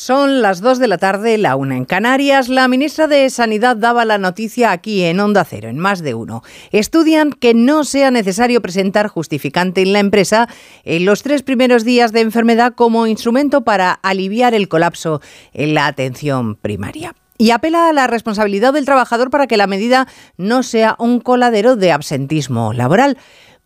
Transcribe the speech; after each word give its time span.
Son 0.00 0.42
las 0.42 0.60
2 0.60 0.78
de 0.78 0.86
la 0.86 0.96
tarde, 0.96 1.38
la 1.38 1.56
una 1.56 1.76
en 1.76 1.84
Canarias. 1.84 2.48
La 2.48 2.68
ministra 2.68 3.08
de 3.08 3.28
Sanidad 3.30 3.76
daba 3.76 4.04
la 4.04 4.16
noticia 4.16 4.70
aquí 4.70 5.02
en 5.02 5.18
Onda 5.18 5.44
Cero, 5.44 5.68
en 5.68 5.80
más 5.80 6.02
de 6.02 6.14
uno. 6.14 6.44
Estudian 6.70 7.32
que 7.32 7.52
no 7.52 7.82
sea 7.82 8.12
necesario 8.12 8.62
presentar 8.62 9.08
justificante 9.08 9.82
en 9.82 9.92
la 9.92 9.98
empresa 9.98 10.48
en 10.84 11.04
los 11.04 11.24
tres 11.24 11.42
primeros 11.42 11.84
días 11.84 12.12
de 12.12 12.20
enfermedad 12.20 12.74
como 12.76 13.08
instrumento 13.08 13.62
para 13.62 13.90
aliviar 13.90 14.54
el 14.54 14.68
colapso 14.68 15.20
en 15.52 15.74
la 15.74 15.88
atención 15.88 16.54
primaria 16.54 17.16
y 17.38 17.50
apela 17.52 17.88
a 17.88 17.92
la 17.92 18.06
responsabilidad 18.06 18.72
del 18.72 18.84
trabajador 18.84 19.30
para 19.30 19.46
que 19.46 19.56
la 19.56 19.66
medida 19.66 20.06
no 20.36 20.62
sea 20.62 20.96
un 20.98 21.20
coladero 21.20 21.76
de 21.76 21.92
absentismo 21.92 22.72
laboral. 22.72 23.16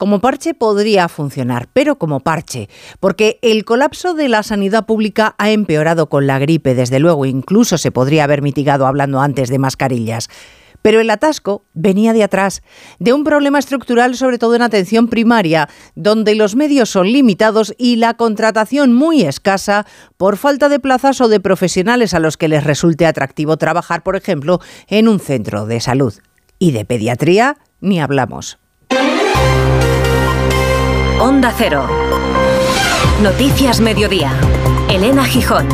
Como 0.03 0.19
parche 0.19 0.53
podría 0.53 1.09
funcionar, 1.09 1.69
pero 1.73 1.97
como 1.97 2.19
parche, 2.19 2.69
porque 2.99 3.39
el 3.41 3.65
colapso 3.65 4.15
de 4.15 4.29
la 4.29 4.43
sanidad 4.43 4.85
pública 4.85 5.37
ha 5.39 5.53
empeorado 5.53 6.09
con 6.09 6.27
la 6.27 6.41
gripe, 6.41 6.75
desde 6.75 6.99
luego, 6.99 7.25
incluso 7.25 7.79
se 7.79 7.93
podría 7.93 8.25
haber 8.25 8.43
mitigado 8.43 8.89
hablando 8.89 9.21
antes 9.21 9.49
de 9.49 9.61
mascarillas. 9.61 10.29
Pero 10.83 10.99
el 10.99 11.09
atasco 11.09 11.67
venía 11.73 12.13
de 12.15 12.25
atrás, 12.25 12.65
de 12.99 13.13
un 13.13 13.23
problema 13.23 13.61
estructural 13.61 14.17
sobre 14.17 14.39
todo 14.39 14.57
en 14.57 14.63
atención 14.63 15.07
primaria, 15.07 15.69
donde 15.95 16.35
los 16.35 16.57
medios 16.57 16.91
son 16.91 17.07
limitados 17.07 17.73
y 17.79 17.95
la 17.95 18.15
contratación 18.15 18.93
muy 18.93 19.23
escasa 19.23 19.87
por 20.17 20.37
falta 20.37 20.69
de 20.69 20.81
plazas 20.81 21.21
o 21.21 21.29
de 21.29 21.39
profesionales 21.39 22.13
a 22.13 22.19
los 22.19 22.37
que 22.37 22.49
les 22.49 22.65
resulte 22.65 23.07
atractivo 23.07 23.57
trabajar, 23.57 24.03
por 24.03 24.17
ejemplo, 24.17 24.59
en 24.89 25.07
un 25.07 25.21
centro 25.21 25.65
de 25.67 25.79
salud. 25.79 26.15
Y 26.59 26.73
de 26.73 26.85
pediatría 26.85 27.59
ni 27.81 28.01
hablamos. 28.01 28.59
Onda 31.33 31.51
Cero. 31.57 31.87
Noticias 33.23 33.81
Mediodía. 33.81 34.33
Elena 34.91 35.25
Gijón. 35.25 35.67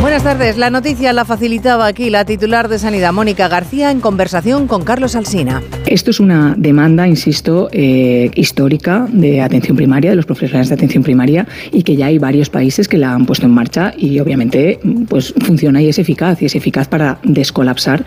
Buenas 0.00 0.22
tardes. 0.22 0.56
La 0.56 0.70
noticia 0.70 1.12
la 1.12 1.26
facilitaba 1.26 1.84
aquí 1.84 2.08
la 2.08 2.24
titular 2.24 2.68
de 2.68 2.78
Sanidad, 2.78 3.12
Mónica 3.12 3.48
García, 3.48 3.90
en 3.90 4.00
conversación 4.00 4.66
con 4.66 4.82
Carlos 4.82 5.14
Alsina. 5.14 5.62
Esto 5.88 6.10
es 6.10 6.20
una 6.20 6.54
demanda, 6.58 7.08
insisto, 7.08 7.70
eh, 7.72 8.30
histórica 8.34 9.06
de 9.10 9.40
atención 9.40 9.74
primaria, 9.74 10.10
de 10.10 10.16
los 10.16 10.26
profesionales 10.26 10.68
de 10.68 10.74
atención 10.74 11.02
primaria, 11.02 11.46
y 11.72 11.82
que 11.82 11.96
ya 11.96 12.06
hay 12.06 12.18
varios 12.18 12.50
países 12.50 12.88
que 12.88 12.98
la 12.98 13.14
han 13.14 13.24
puesto 13.24 13.46
en 13.46 13.52
marcha 13.52 13.94
y 13.96 14.20
obviamente 14.20 14.80
pues 15.08 15.32
funciona 15.46 15.80
y 15.80 15.88
es 15.88 15.98
eficaz, 15.98 16.42
y 16.42 16.44
es 16.44 16.54
eficaz 16.54 16.88
para 16.88 17.18
descolapsar, 17.22 18.04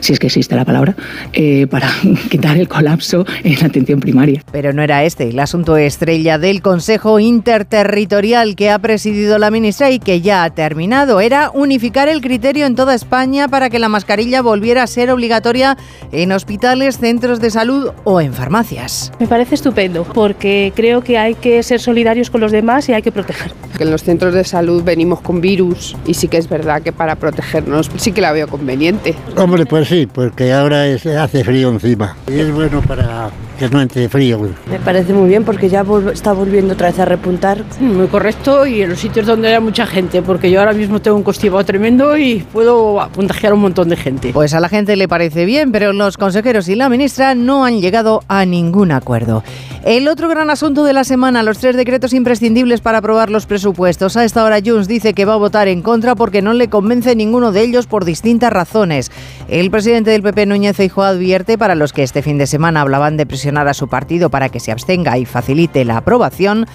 si 0.00 0.12
es 0.12 0.18
que 0.18 0.26
existe 0.26 0.54
la 0.56 0.66
palabra, 0.66 0.94
eh, 1.32 1.66
para 1.68 1.88
quitar 2.30 2.58
el 2.58 2.68
colapso 2.68 3.24
en 3.44 3.58
la 3.60 3.66
atención 3.66 4.00
primaria. 4.00 4.44
Pero 4.52 4.74
no 4.74 4.82
era 4.82 5.02
este 5.02 5.30
el 5.30 5.38
asunto 5.38 5.78
estrella 5.78 6.36
del 6.36 6.60
Consejo 6.60 7.18
Interterritorial 7.18 8.56
que 8.56 8.68
ha 8.68 8.78
presidido 8.78 9.38
la 9.38 9.50
ministra 9.50 9.90
y 9.90 10.00
que 10.00 10.20
ya 10.20 10.44
ha 10.44 10.50
terminado 10.50 11.18
unificar 11.54 12.08
el 12.08 12.20
criterio 12.20 12.66
en 12.66 12.74
toda 12.74 12.94
España 12.94 13.48
para 13.48 13.70
que 13.70 13.78
la 13.78 13.88
mascarilla 13.88 14.42
volviera 14.42 14.82
a 14.82 14.86
ser 14.86 15.10
obligatoria 15.10 15.78
en 16.10 16.32
hospitales, 16.32 16.98
centros 16.98 17.21
de 17.22 17.50
salud 17.50 17.90
o 18.02 18.20
en 18.20 18.32
farmacias. 18.32 19.12
Me 19.20 19.28
parece 19.28 19.54
estupendo 19.54 20.02
porque 20.02 20.72
creo 20.74 21.02
que 21.02 21.18
hay 21.18 21.36
que 21.36 21.62
ser 21.62 21.78
solidarios 21.80 22.30
con 22.30 22.40
los 22.40 22.50
demás 22.50 22.88
y 22.88 22.94
hay 22.94 23.02
que 23.02 23.12
proteger. 23.12 23.52
Que 23.76 23.84
en 23.84 23.92
los 23.92 24.02
centros 24.02 24.34
de 24.34 24.42
salud 24.42 24.82
venimos 24.82 25.20
con 25.20 25.40
virus 25.40 25.96
y 26.04 26.14
sí 26.14 26.26
que 26.26 26.36
es 26.36 26.48
verdad 26.48 26.82
que 26.82 26.92
para 26.92 27.14
protegernos 27.14 27.90
sí 27.96 28.10
que 28.10 28.20
la 28.20 28.32
veo 28.32 28.48
conveniente. 28.48 29.14
Hombre, 29.36 29.66
pues 29.66 29.88
sí, 29.88 30.08
porque 30.12 30.52
ahora 30.52 30.82
hace 30.82 31.44
frío 31.44 31.70
encima 31.70 32.16
y 32.26 32.40
es 32.40 32.52
bueno 32.52 32.82
para 32.82 33.30
que 33.58 33.68
no 33.68 33.80
entre 33.80 34.08
frío. 34.08 34.40
Me 34.68 34.80
parece 34.80 35.12
muy 35.12 35.28
bien 35.28 35.44
porque 35.44 35.68
ya 35.68 35.84
está 36.12 36.32
volviendo 36.32 36.74
otra 36.74 36.88
vez 36.88 36.98
a 36.98 37.04
repuntar. 37.04 37.62
Muy 37.78 38.08
correcto 38.08 38.66
y 38.66 38.82
en 38.82 38.90
los 38.90 38.98
sitios 38.98 39.26
donde 39.26 39.48
haya 39.48 39.60
mucha 39.60 39.86
gente, 39.86 40.22
porque 40.22 40.50
yo 40.50 40.58
ahora 40.58 40.72
mismo 40.72 41.00
tengo 41.00 41.16
un 41.16 41.22
constipado 41.22 41.64
tremendo 41.64 42.16
y 42.16 42.44
puedo 42.52 43.08
contagiar 43.14 43.52
a 43.52 43.54
un 43.54 43.60
montón 43.60 43.88
de 43.88 43.96
gente. 43.96 44.32
Pues 44.32 44.54
a 44.54 44.60
la 44.60 44.68
gente 44.68 44.96
le 44.96 45.06
parece 45.06 45.44
bien, 45.44 45.70
pero 45.70 45.92
los 45.92 46.16
consejeros 46.16 46.68
y 46.68 46.74
la 46.74 46.88
ministra 46.88 47.11
no 47.36 47.64
han 47.64 47.80
llegado 47.80 48.22
a 48.28 48.44
ningún 48.44 48.90
acuerdo. 48.90 49.44
El 49.84 50.08
otro 50.08 50.28
gran 50.28 50.50
asunto 50.50 50.84
de 50.84 50.92
la 50.92 51.04
semana, 51.04 51.42
los 51.42 51.58
tres 51.58 51.76
decretos 51.76 52.12
imprescindibles 52.12 52.80
para 52.80 52.98
aprobar 52.98 53.30
los 53.30 53.46
presupuestos. 53.46 54.16
A 54.16 54.24
esta 54.24 54.44
hora 54.44 54.60
Junts 54.64 54.88
dice 54.88 55.14
que 55.14 55.24
va 55.24 55.34
a 55.34 55.38
votar 55.38 55.68
en 55.68 55.82
contra 55.82 56.14
porque 56.14 56.42
no 56.42 56.52
le 56.52 56.68
convence 56.68 57.14
ninguno 57.14 57.52
de 57.52 57.62
ellos 57.62 57.86
por 57.86 58.04
distintas 58.04 58.52
razones. 58.52 59.10
El 59.48 59.70
presidente 59.70 60.10
del 60.10 60.22
PP, 60.22 60.46
Núñez 60.46 60.76
Feijóo, 60.76 61.04
advierte 61.04 61.58
para 61.58 61.74
los 61.74 61.92
que 61.92 62.02
este 62.02 62.22
fin 62.22 62.38
de 62.38 62.46
semana 62.46 62.80
hablaban 62.80 63.16
de 63.16 63.26
presión 63.26 63.52
a 63.58 63.74
su 63.74 63.88
partido 63.88 64.30
para 64.30 64.48
que 64.48 64.60
se 64.60 64.72
abstenga 64.72 65.18
y 65.18 65.26
facilite 65.26 65.84
la 65.84 65.98
aprobación, 65.98 66.66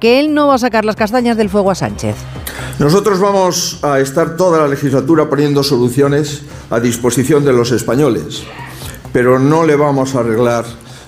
que 0.00 0.18
él 0.18 0.34
no 0.34 0.48
va 0.48 0.54
a 0.54 0.58
sacar 0.58 0.84
las 0.84 0.96
castañas 0.96 1.36
del 1.36 1.48
fuego 1.48 1.70
a 1.70 1.74
Sánchez. 1.74 2.16
Nosotros 2.78 3.20
vamos 3.20 3.78
a 3.84 4.00
estar 4.00 4.36
toda 4.36 4.60
la 4.60 4.68
legislatura 4.68 5.28
poniendo 5.28 5.62
soluciones 5.62 6.42
a 6.70 6.80
disposición 6.80 7.44
de 7.44 7.52
los 7.52 7.70
españoles, 7.70 8.42
pero 9.12 9.38
no 9.38 9.64
le 9.64 9.76
vamos 9.76 10.14
a 10.14 10.20
arreglar 10.20 10.64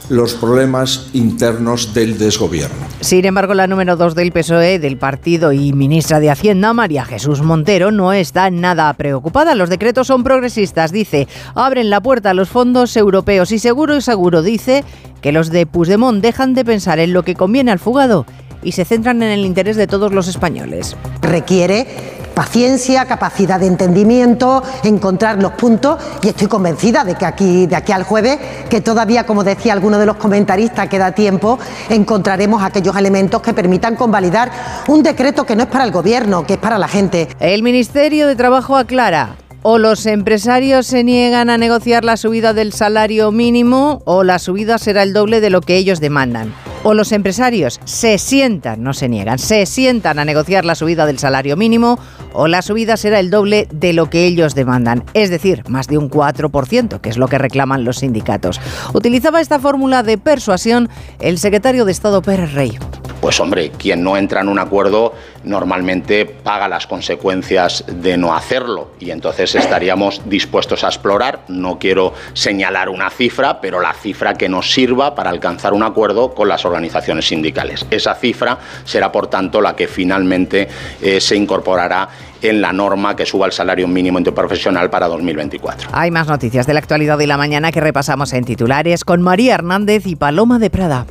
los 0.08 0.34
problemas 0.34 1.08
internos 1.14 1.94
del 1.94 2.18
desgobierno. 2.18 2.86
Sin 3.00 3.24
embargo, 3.24 3.54
la 3.54 3.66
número 3.66 3.96
dos 3.96 4.14
del 4.14 4.32
PSOE, 4.32 4.78
del 4.78 4.98
partido 4.98 5.52
y 5.52 5.72
ministra 5.72 6.20
de 6.20 6.30
Hacienda, 6.30 6.74
María 6.74 7.04
Jesús 7.04 7.42
Montero, 7.42 7.90
no 7.90 8.12
está 8.12 8.50
nada 8.50 8.92
preocupada. 8.94 9.54
Los 9.54 9.70
decretos 9.70 10.06
son 10.06 10.22
progresistas, 10.22 10.92
dice, 10.92 11.26
abren 11.54 11.90
la 11.90 12.02
puerta 12.02 12.30
a 12.30 12.34
los 12.34 12.50
fondos 12.50 12.96
europeos 12.96 13.50
y 13.52 13.58
seguro 13.58 13.96
y 13.96 14.02
seguro 14.02 14.42
dice 14.42 14.84
que 15.22 15.32
los 15.32 15.50
de 15.50 15.64
Puigdemont 15.64 16.22
dejan 16.22 16.52
de 16.52 16.66
pensar 16.66 16.98
en 16.98 17.14
lo 17.14 17.22
que 17.22 17.34
conviene 17.34 17.72
al 17.72 17.78
fugado 17.78 18.26
y 18.64 18.72
se 18.72 18.84
centran 18.84 19.22
en 19.22 19.30
el 19.30 19.44
interés 19.44 19.76
de 19.76 19.86
todos 19.86 20.12
los 20.12 20.28
españoles. 20.28 20.96
Requiere 21.20 21.86
paciencia, 22.34 23.06
capacidad 23.06 23.60
de 23.60 23.66
entendimiento, 23.66 24.62
encontrar 24.82 25.40
los 25.40 25.52
puntos 25.52 25.98
y 26.22 26.28
estoy 26.28 26.48
convencida 26.48 27.04
de 27.04 27.14
que 27.14 27.24
aquí, 27.24 27.66
de 27.66 27.76
aquí 27.76 27.92
al 27.92 28.02
jueves, 28.02 28.38
que 28.68 28.80
todavía, 28.80 29.24
como 29.24 29.44
decía 29.44 29.72
alguno 29.72 29.98
de 29.98 30.06
los 30.06 30.16
comentaristas, 30.16 30.88
queda 30.88 31.12
tiempo, 31.12 31.58
encontraremos 31.88 32.62
aquellos 32.62 32.96
elementos 32.96 33.40
que 33.40 33.54
permitan 33.54 33.94
convalidar 33.96 34.50
un 34.88 35.02
decreto 35.02 35.44
que 35.44 35.56
no 35.56 35.62
es 35.62 35.68
para 35.68 35.84
el 35.84 35.92
gobierno, 35.92 36.44
que 36.44 36.54
es 36.54 36.58
para 36.58 36.78
la 36.78 36.88
gente. 36.88 37.28
El 37.38 37.62
Ministerio 37.62 38.26
de 38.26 38.36
Trabajo 38.36 38.76
aclara 38.76 39.36
o 39.62 39.78
los 39.78 40.04
empresarios 40.04 40.86
se 40.86 41.04
niegan 41.04 41.48
a 41.48 41.56
negociar 41.56 42.04
la 42.04 42.18
subida 42.18 42.52
del 42.52 42.72
salario 42.72 43.32
mínimo 43.32 44.02
o 44.04 44.22
la 44.22 44.38
subida 44.38 44.76
será 44.76 45.02
el 45.02 45.14
doble 45.14 45.40
de 45.40 45.48
lo 45.48 45.62
que 45.62 45.76
ellos 45.76 46.00
demandan. 46.00 46.52
O 46.84 46.92
los 46.92 47.12
empresarios 47.12 47.80
se 47.84 48.18
sientan, 48.18 48.82
no 48.82 48.92
se 48.92 49.08
niegan, 49.08 49.38
se 49.38 49.64
sientan 49.64 50.18
a 50.18 50.24
negociar 50.24 50.66
la 50.66 50.74
subida 50.74 51.06
del 51.06 51.18
salario 51.18 51.56
mínimo 51.56 51.98
o 52.34 52.46
la 52.46 52.60
subida 52.60 52.98
será 52.98 53.20
el 53.20 53.30
doble 53.30 53.66
de 53.72 53.94
lo 53.94 54.10
que 54.10 54.26
ellos 54.26 54.54
demandan, 54.54 55.02
es 55.14 55.30
decir, 55.30 55.64
más 55.68 55.86
de 55.86 55.96
un 55.96 56.10
4%, 56.10 57.00
que 57.00 57.08
es 57.08 57.16
lo 57.16 57.26
que 57.28 57.38
reclaman 57.38 57.84
los 57.84 57.98
sindicatos. 57.98 58.60
Utilizaba 58.92 59.40
esta 59.40 59.58
fórmula 59.58 60.02
de 60.02 60.18
persuasión 60.18 60.90
el 61.20 61.38
secretario 61.38 61.86
de 61.86 61.92
Estado 61.92 62.20
Pérez 62.20 62.52
Rey 62.52 62.78
pues 63.24 63.40
hombre, 63.40 63.70
quien 63.70 64.02
no 64.02 64.18
entra 64.18 64.42
en 64.42 64.48
un 64.48 64.58
acuerdo 64.58 65.14
normalmente 65.44 66.26
paga 66.26 66.68
las 66.68 66.86
consecuencias 66.86 67.82
de 67.88 68.18
no 68.18 68.34
hacerlo 68.34 68.90
y 69.00 69.12
entonces 69.12 69.54
estaríamos 69.54 70.20
dispuestos 70.26 70.84
a 70.84 70.88
explorar, 70.88 71.40
no 71.48 71.78
quiero 71.78 72.12
señalar 72.34 72.90
una 72.90 73.08
cifra, 73.08 73.62
pero 73.62 73.80
la 73.80 73.94
cifra 73.94 74.34
que 74.34 74.50
nos 74.50 74.70
sirva 74.70 75.14
para 75.14 75.30
alcanzar 75.30 75.72
un 75.72 75.82
acuerdo 75.82 76.34
con 76.34 76.48
las 76.48 76.66
organizaciones 76.66 77.26
sindicales. 77.26 77.86
Esa 77.90 78.14
cifra 78.14 78.58
será, 78.84 79.10
por 79.10 79.28
tanto, 79.28 79.62
la 79.62 79.74
que 79.74 79.88
finalmente 79.88 80.68
eh, 81.00 81.18
se 81.18 81.34
incorporará 81.34 82.10
en 82.42 82.60
la 82.60 82.74
norma 82.74 83.16
que 83.16 83.24
suba 83.24 83.46
el 83.46 83.52
salario 83.52 83.88
mínimo 83.88 84.18
interprofesional 84.18 84.90
para 84.90 85.08
2024. 85.08 85.88
Hay 85.92 86.10
más 86.10 86.26
noticias 86.26 86.66
de 86.66 86.74
la 86.74 86.80
actualidad 86.80 87.16
de 87.16 87.26
la 87.26 87.38
mañana 87.38 87.72
que 87.72 87.80
repasamos 87.80 88.34
en 88.34 88.44
titulares 88.44 89.04
con 89.04 89.22
María 89.22 89.54
Hernández 89.54 90.06
y 90.06 90.14
Paloma 90.14 90.58
de 90.58 90.68
Prada. 90.68 91.06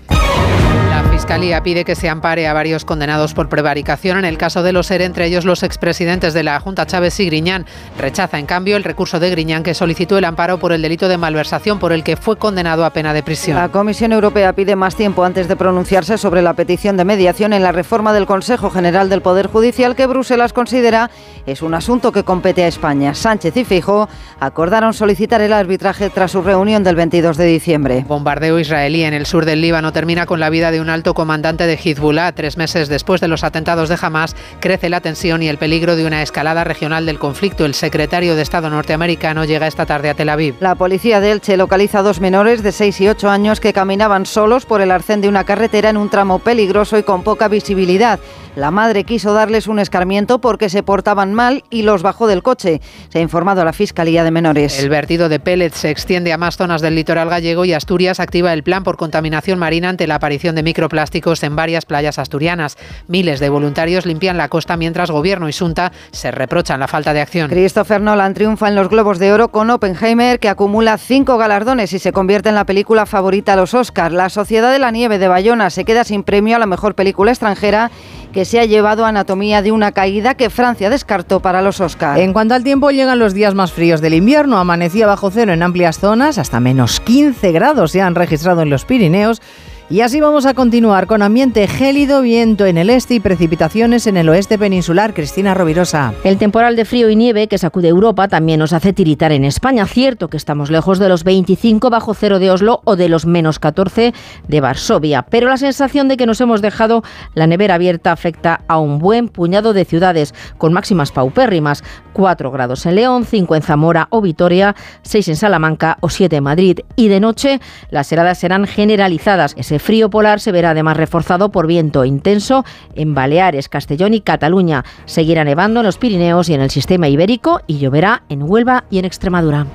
Fiscalía 1.11 1.63
pide 1.63 1.85
que 1.85 1.95
se 1.95 2.09
ampare 2.09 2.47
a 2.47 2.53
varios 2.53 2.85
condenados 2.85 3.33
por 3.33 3.49
prevaricación 3.49 4.17
en 4.17 4.25
el 4.25 4.37
caso 4.37 4.63
de 4.63 4.73
los 4.73 4.87
SER, 4.87 5.01
entre 5.01 5.25
ellos 5.25 5.45
los 5.45 5.63
expresidentes 5.63 6.33
de 6.33 6.43
la 6.43 6.59
Junta 6.59 6.85
Chávez 6.85 7.19
y 7.19 7.25
Griñán. 7.25 7.65
Rechaza, 7.97 8.39
en 8.39 8.45
cambio, 8.45 8.75
el 8.75 8.83
recurso 8.83 9.19
de 9.19 9.29
Griñán 9.29 9.63
que 9.63 9.73
solicitó 9.73 10.17
el 10.17 10.25
amparo 10.25 10.57
por 10.57 10.73
el 10.73 10.81
delito 10.81 11.07
de 11.07 11.17
malversación 11.17 11.79
por 11.79 11.93
el 11.93 12.03
que 12.03 12.17
fue 12.17 12.37
condenado 12.37 12.85
a 12.85 12.91
pena 12.91 13.13
de 13.13 13.23
prisión. 13.23 13.57
La 13.57 13.69
Comisión 13.69 14.11
Europea 14.11 14.53
pide 14.53 14.75
más 14.75 14.95
tiempo 14.95 15.23
antes 15.23 15.47
de 15.47 15.55
pronunciarse 15.55 16.17
sobre 16.17 16.41
la 16.41 16.53
petición 16.53 16.97
de 16.97 17.05
mediación 17.05 17.53
en 17.53 17.63
la 17.63 17.71
reforma 17.71 18.13
del 18.13 18.25
Consejo 18.25 18.69
General 18.69 19.09
del 19.09 19.21
Poder 19.21 19.47
Judicial 19.47 19.95
que 19.95 20.07
Bruselas 20.07 20.53
considera 20.53 21.09
es 21.45 21.61
un 21.61 21.73
asunto 21.73 22.11
que 22.11 22.23
compete 22.23 22.63
a 22.63 22.67
España. 22.67 23.13
Sánchez 23.13 23.55
y 23.57 23.65
Fijo 23.65 24.07
acordaron 24.39 24.93
solicitar 24.93 25.41
el 25.41 25.53
arbitraje 25.53 26.09
tras 26.09 26.31
su 26.31 26.41
reunión 26.41 26.83
del 26.83 26.95
22 26.95 27.37
de 27.37 27.45
diciembre. 27.45 28.05
Bombardeo 28.07 28.59
israelí 28.59 29.03
en 29.03 29.13
el 29.13 29.25
sur 29.25 29.45
del 29.45 29.61
Líbano 29.61 29.91
termina 29.91 30.25
con 30.25 30.39
la 30.39 30.49
vida 30.49 30.71
de 30.71 30.81
un 30.81 30.89
alto 30.93 31.13
comandante 31.13 31.67
de 31.67 31.73
Hezbollah. 31.73 32.31
Tres 32.31 32.55
meses 32.55 32.87
después 32.87 33.19
de 33.19 33.27
los 33.27 33.43
atentados 33.43 33.89
de 33.89 33.97
Hamas, 34.01 34.35
crece 34.61 34.89
la 34.89 35.01
tensión 35.01 35.43
y 35.43 35.49
el 35.49 35.57
peligro 35.57 35.95
de 35.95 36.05
una 36.05 36.21
escalada 36.21 36.63
regional 36.63 37.05
del 37.05 37.19
conflicto. 37.19 37.65
El 37.65 37.73
secretario 37.73 38.35
de 38.35 38.41
Estado 38.41 38.69
norteamericano 38.69 39.43
llega 39.43 39.67
esta 39.67 39.85
tarde 39.85 40.09
a 40.09 40.13
Tel 40.13 40.29
Aviv. 40.29 40.55
La 40.59 40.75
policía 40.75 41.19
de 41.19 41.31
Elche 41.31 41.57
localiza 41.57 41.99
a 41.99 42.03
dos 42.03 42.21
menores 42.21 42.63
de 42.63 42.71
6 42.71 43.01
y 43.01 43.09
8 43.09 43.29
años 43.29 43.59
que 43.59 43.73
caminaban 43.73 44.25
solos 44.25 44.65
por 44.65 44.81
el 44.81 44.91
arcén 44.91 45.21
de 45.21 45.27
una 45.27 45.43
carretera 45.43 45.89
en 45.89 45.97
un 45.97 46.09
tramo 46.09 46.39
peligroso 46.39 46.97
y 46.97 47.03
con 47.03 47.23
poca 47.23 47.47
visibilidad. 47.47 48.19
La 48.55 48.69
madre 48.69 49.03
quiso 49.03 49.33
darles 49.33 49.67
un 49.67 49.79
escarmiento 49.79 50.39
porque 50.39 50.69
se 50.69 50.83
portaban 50.83 51.33
mal 51.33 51.63
y 51.71 51.81
los 51.81 52.03
bajó 52.03 52.27
del 52.27 52.43
coche. 52.43 52.81
Se 53.09 53.17
ha 53.17 53.21
informado 53.21 53.61
a 53.61 53.65
la 53.65 53.73
Fiscalía 53.73 54.23
de 54.23 54.29
Menores. 54.29 54.79
El 54.79 54.89
vertido 54.89 55.27
de 55.27 55.39
pellets 55.39 55.79
se 55.79 55.89
extiende 55.89 56.31
a 56.31 56.37
más 56.37 56.55
zonas 56.55 56.81
del 56.81 56.93
litoral 56.93 57.29
gallego 57.29 57.65
y 57.65 57.73
Asturias 57.73 58.19
activa 58.19 58.53
el 58.53 58.61
plan 58.61 58.83
por 58.83 58.95
contaminación 58.95 59.57
marina 59.57 59.89
ante 59.89 60.05
la 60.05 60.15
aparición 60.15 60.53
de 60.53 60.61
microplásticos 60.83 61.41
en 61.43 61.55
varias 61.55 61.85
playas 61.85 62.19
asturianas. 62.19 62.77
Miles 63.07 63.39
de 63.39 63.47
voluntarios 63.47 64.05
limpian 64.05 64.37
la 64.37 64.49
costa 64.49 64.75
mientras 64.75 65.11
Gobierno 65.11 65.47
y 65.47 65.53
Sunta 65.53 65.93
se 66.11 66.29
reprochan 66.29 66.81
la 66.81 66.89
falta 66.89 67.13
de 67.13 67.21
acción. 67.21 67.49
Christopher 67.49 68.01
Nolan 68.01 68.33
triunfa 68.33 68.67
en 68.67 68.75
los 68.75 68.89
Globos 68.89 69.17
de 69.17 69.31
Oro 69.31 69.47
con 69.47 69.69
Oppenheimer, 69.69 70.39
que 70.39 70.49
acumula 70.49 70.97
cinco 70.97 71.37
galardones 71.37 71.93
y 71.93 71.99
se 71.99 72.11
convierte 72.11 72.49
en 72.49 72.55
la 72.55 72.65
película 72.65 73.05
favorita 73.05 73.53
a 73.53 73.55
los 73.55 73.73
Oscars. 73.73 74.13
La 74.13 74.27
Sociedad 74.27 74.73
de 74.73 74.79
la 74.79 74.91
Nieve 74.91 75.19
de 75.19 75.29
Bayona 75.29 75.69
se 75.69 75.85
queda 75.85 76.03
sin 76.03 76.23
premio 76.23 76.57
a 76.57 76.59
la 76.59 76.65
mejor 76.65 76.95
película 76.95 77.31
extranjera 77.31 77.89
que 78.33 78.43
se 78.43 78.59
ha 78.59 78.65
llevado 78.65 79.05
Anatomía 79.05 79.61
de 79.61 79.71
una 79.71 79.93
caída 79.93 80.33
que 80.33 80.49
Francia 80.49 80.89
descartó 80.89 81.39
para 81.39 81.61
los 81.61 81.79
Oscars. 81.79 82.19
En 82.19 82.33
cuanto 82.33 82.55
al 82.55 82.63
tiempo, 82.63 82.91
llegan 82.91 83.19
los 83.19 83.33
días 83.33 83.53
más 83.53 83.71
fríos 83.71 84.01
del 84.01 84.15
invierno. 84.15 84.57
Amanecía 84.57 85.07
bajo 85.07 85.31
cero 85.31 85.53
en 85.53 85.63
amplias 85.63 85.99
zonas, 85.99 86.37
hasta 86.37 86.59
menos 86.59 86.99
15 86.99 87.51
grados 87.53 87.91
se 87.91 88.01
han 88.01 88.15
registrado 88.15 88.63
en 88.63 88.69
los 88.69 88.83
Pirineos. 88.83 89.41
Y 89.89 89.99
así 89.99 90.21
vamos 90.21 90.45
a 90.45 90.53
continuar 90.53 91.07
con 91.07 91.21
ambiente 91.21 91.67
gélido, 91.67 92.21
viento 92.21 92.65
en 92.65 92.77
el 92.77 92.89
este 92.89 93.15
y 93.15 93.19
precipitaciones 93.19 94.07
en 94.07 94.15
el 94.15 94.29
oeste 94.29 94.57
peninsular. 94.57 95.13
Cristina 95.13 95.53
Rovirosa. 95.53 96.13
El 96.23 96.37
temporal 96.37 96.77
de 96.77 96.85
frío 96.85 97.09
y 97.09 97.17
nieve 97.17 97.47
que 97.47 97.57
sacude 97.57 97.89
Europa 97.89 98.29
también 98.29 98.59
nos 98.59 98.71
hace 98.71 98.93
tiritar 98.93 99.33
en 99.33 99.43
España. 99.43 99.85
Cierto 99.85 100.29
que 100.29 100.37
estamos 100.37 100.71
lejos 100.71 100.99
de 100.99 101.09
los 101.09 101.25
25 101.25 101.89
bajo 101.89 102.13
cero 102.13 102.39
de 102.39 102.49
Oslo 102.49 102.81
o 102.85 102.95
de 102.95 103.09
los 103.09 103.25
menos 103.25 103.59
14 103.59 104.13
de 104.47 104.61
Varsovia, 104.61 105.23
pero 105.23 105.49
la 105.49 105.57
sensación 105.57 106.07
de 106.07 106.15
que 106.15 106.25
nos 106.25 106.39
hemos 106.39 106.61
dejado 106.61 107.03
la 107.35 107.45
nevera 107.45 107.75
abierta 107.75 108.13
afecta 108.13 108.61
a 108.67 108.79
un 108.79 108.99
buen 108.99 109.27
puñado 109.27 109.73
de 109.73 109.83
ciudades 109.83 110.33
con 110.57 110.71
máximas 110.71 111.11
paupérrimas. 111.11 111.83
4 112.13 112.51
grados 112.51 112.85
en 112.85 112.95
León, 112.95 113.25
5 113.25 113.55
en 113.55 113.61
Zamora 113.61 114.07
o 114.11 114.21
Vitoria, 114.21 114.75
6 115.01 115.29
en 115.29 115.35
Salamanca 115.35 115.97
o 115.99 116.09
7 116.09 116.37
en 116.37 116.43
Madrid. 116.43 116.79
Y 116.95 117.09
de 117.09 117.19
noche 117.19 117.59
las 117.89 118.11
heladas 118.11 118.37
serán 118.37 118.65
generalizadas. 118.65 119.55
Ese 119.73 119.79
frío 119.79 120.11
polar 120.11 120.39
se 120.39 120.51
verá 120.51 120.69
además 120.69 120.97
reforzado 120.97 121.49
por 121.49 121.65
viento 121.65 122.05
intenso 122.05 122.63
en 122.93 123.15
Baleares, 123.15 123.69
Castellón 123.69 124.13
y 124.13 124.21
Cataluña. 124.21 124.85
Seguirá 125.05 125.43
nevando 125.43 125.79
en 125.79 125.87
los 125.87 125.97
Pirineos 125.97 126.47
y 126.49 126.53
en 126.53 126.61
el 126.61 126.69
sistema 126.69 127.07
ibérico 127.07 127.59
y 127.65 127.79
lloverá 127.79 128.21
en 128.29 128.43
Huelva 128.43 128.83
y 128.91 128.99
en 128.99 129.05
Extremadura. 129.05 129.65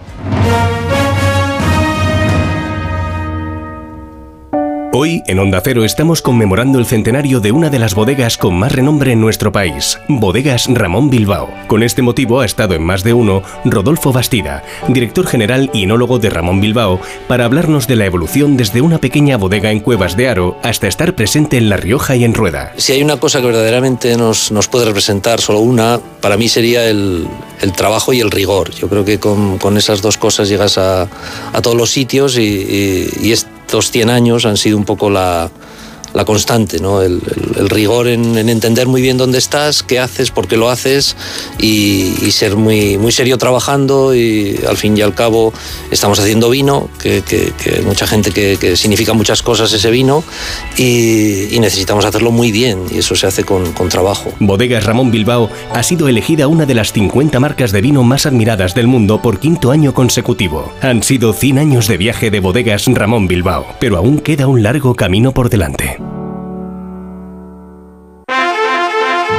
Hoy, 4.90 5.22
en 5.26 5.38
Onda 5.38 5.60
Cero, 5.62 5.84
estamos 5.84 6.22
conmemorando 6.22 6.78
el 6.78 6.86
centenario 6.86 7.40
de 7.40 7.52
una 7.52 7.68
de 7.68 7.78
las 7.78 7.94
bodegas 7.94 8.38
con 8.38 8.58
más 8.58 8.72
renombre 8.72 9.12
en 9.12 9.20
nuestro 9.20 9.52
país, 9.52 9.98
Bodegas 10.08 10.66
Ramón 10.66 11.10
Bilbao. 11.10 11.50
Con 11.66 11.82
este 11.82 12.00
motivo 12.00 12.40
ha 12.40 12.46
estado 12.46 12.74
en 12.74 12.82
más 12.82 13.04
de 13.04 13.12
uno 13.12 13.42
Rodolfo 13.66 14.12
Bastida, 14.12 14.64
director 14.88 15.26
general 15.26 15.70
y 15.74 15.82
enólogo 15.82 16.18
de 16.18 16.30
Ramón 16.30 16.62
Bilbao, 16.62 17.00
para 17.28 17.44
hablarnos 17.44 17.86
de 17.86 17.96
la 17.96 18.06
evolución 18.06 18.56
desde 18.56 18.80
una 18.80 18.98
pequeña 18.98 19.36
bodega 19.36 19.70
en 19.70 19.80
Cuevas 19.80 20.16
de 20.16 20.30
Aro 20.30 20.58
hasta 20.62 20.88
estar 20.88 21.14
presente 21.14 21.58
en 21.58 21.68
La 21.68 21.76
Rioja 21.76 22.16
y 22.16 22.24
en 22.24 22.32
Rueda. 22.32 22.72
Si 22.78 22.92
hay 22.92 23.02
una 23.02 23.18
cosa 23.18 23.40
que 23.40 23.46
verdaderamente 23.46 24.16
nos, 24.16 24.50
nos 24.52 24.68
puede 24.68 24.86
representar, 24.86 25.42
solo 25.42 25.60
una, 25.60 26.00
para 26.22 26.38
mí 26.38 26.48
sería 26.48 26.88
el, 26.88 27.28
el 27.60 27.72
trabajo 27.72 28.14
y 28.14 28.20
el 28.20 28.30
rigor. 28.30 28.70
Yo 28.70 28.88
creo 28.88 29.04
que 29.04 29.20
con, 29.20 29.58
con 29.58 29.76
esas 29.76 30.00
dos 30.00 30.16
cosas 30.16 30.48
llegas 30.48 30.78
a, 30.78 31.02
a 31.52 31.60
todos 31.60 31.76
los 31.76 31.90
sitios 31.90 32.38
y, 32.38 33.10
y 33.20 33.34
estos 33.68 33.90
100 33.90 34.08
años 34.08 34.46
han 34.46 34.56
sido 34.56 34.78
un 34.78 34.86
poco 34.86 35.10
la, 35.10 35.50
la 36.14 36.24
constante, 36.24 36.78
¿no? 36.80 37.02
el, 37.02 37.20
rigor 37.68 38.08
en, 38.08 38.38
en, 38.38 38.48
entender 38.48 38.86
muy 38.86 39.02
bien 39.02 39.16
dónde 39.16 39.38
estás, 39.38 39.82
qué 39.82 39.98
haces, 39.98 40.30
por 40.30 40.48
qué 40.48 40.56
lo 40.56 40.70
haces 40.70 41.16
y, 41.58 42.30
ser 42.30 42.56
muy, 42.56 42.98
muy 42.98 43.10
serio 43.10 43.36
trabajando 43.36 44.14
y 44.14 44.60
al 44.68 44.76
fin 44.76 44.96
y 44.96 45.00
al 45.00 45.12
cabo 45.12 45.52
estamos 45.90 46.20
haciendo 46.20 46.50
vino, 46.50 46.88
que, 47.00 47.22
que, 47.22 47.82
mucha 47.84 48.06
gente 48.06 48.30
que, 48.30 48.76
significa 48.76 49.12
muchas 49.12 49.42
cosas 49.42 49.72
ese 49.72 49.90
vino 49.90 50.22
y, 50.76 51.54
y, 51.54 51.58
necesitamos 51.58 52.04
hacerlo 52.04 52.30
muy 52.30 52.52
bien 52.52 52.84
y 52.92 52.98
eso 52.98 53.16
se 53.16 53.26
hace 53.26 53.44
con, 53.44 53.72
con 53.72 53.88
trabajo. 53.88 54.32
Bodegas 54.38 54.84
Ramón 54.84 55.10
Bilbao 55.10 55.50
ha 55.72 55.82
sido 55.82 56.08
elegida 56.08 56.46
una 56.46 56.66
de 56.66 56.74
las 56.74 56.92
50 56.92 57.40
marcas 57.40 57.72
de 57.72 57.80
vino 57.80 58.02
más 58.02 58.26
admiradas 58.26 58.74
del 58.74 58.86
mundo 58.86 59.20
por 59.20 59.40
quinto 59.40 59.70
año 59.70 59.94
consecutivo. 59.94 60.72
Han 60.80 61.02
sido 61.02 61.32
100 61.32 61.58
años 61.58 61.88
de 61.88 61.96
viaje 61.96 62.30
de 62.30 62.40
Bodegas 62.40 62.86
Ramón 62.86 63.26
Bilbao, 63.26 63.66
pero 63.80 63.96
aún 63.96 64.18
queda 64.18 64.46
un 64.46 64.62
largo 64.62 64.94
camino 64.94 65.32
por 65.32 65.50
delante. 65.50 65.98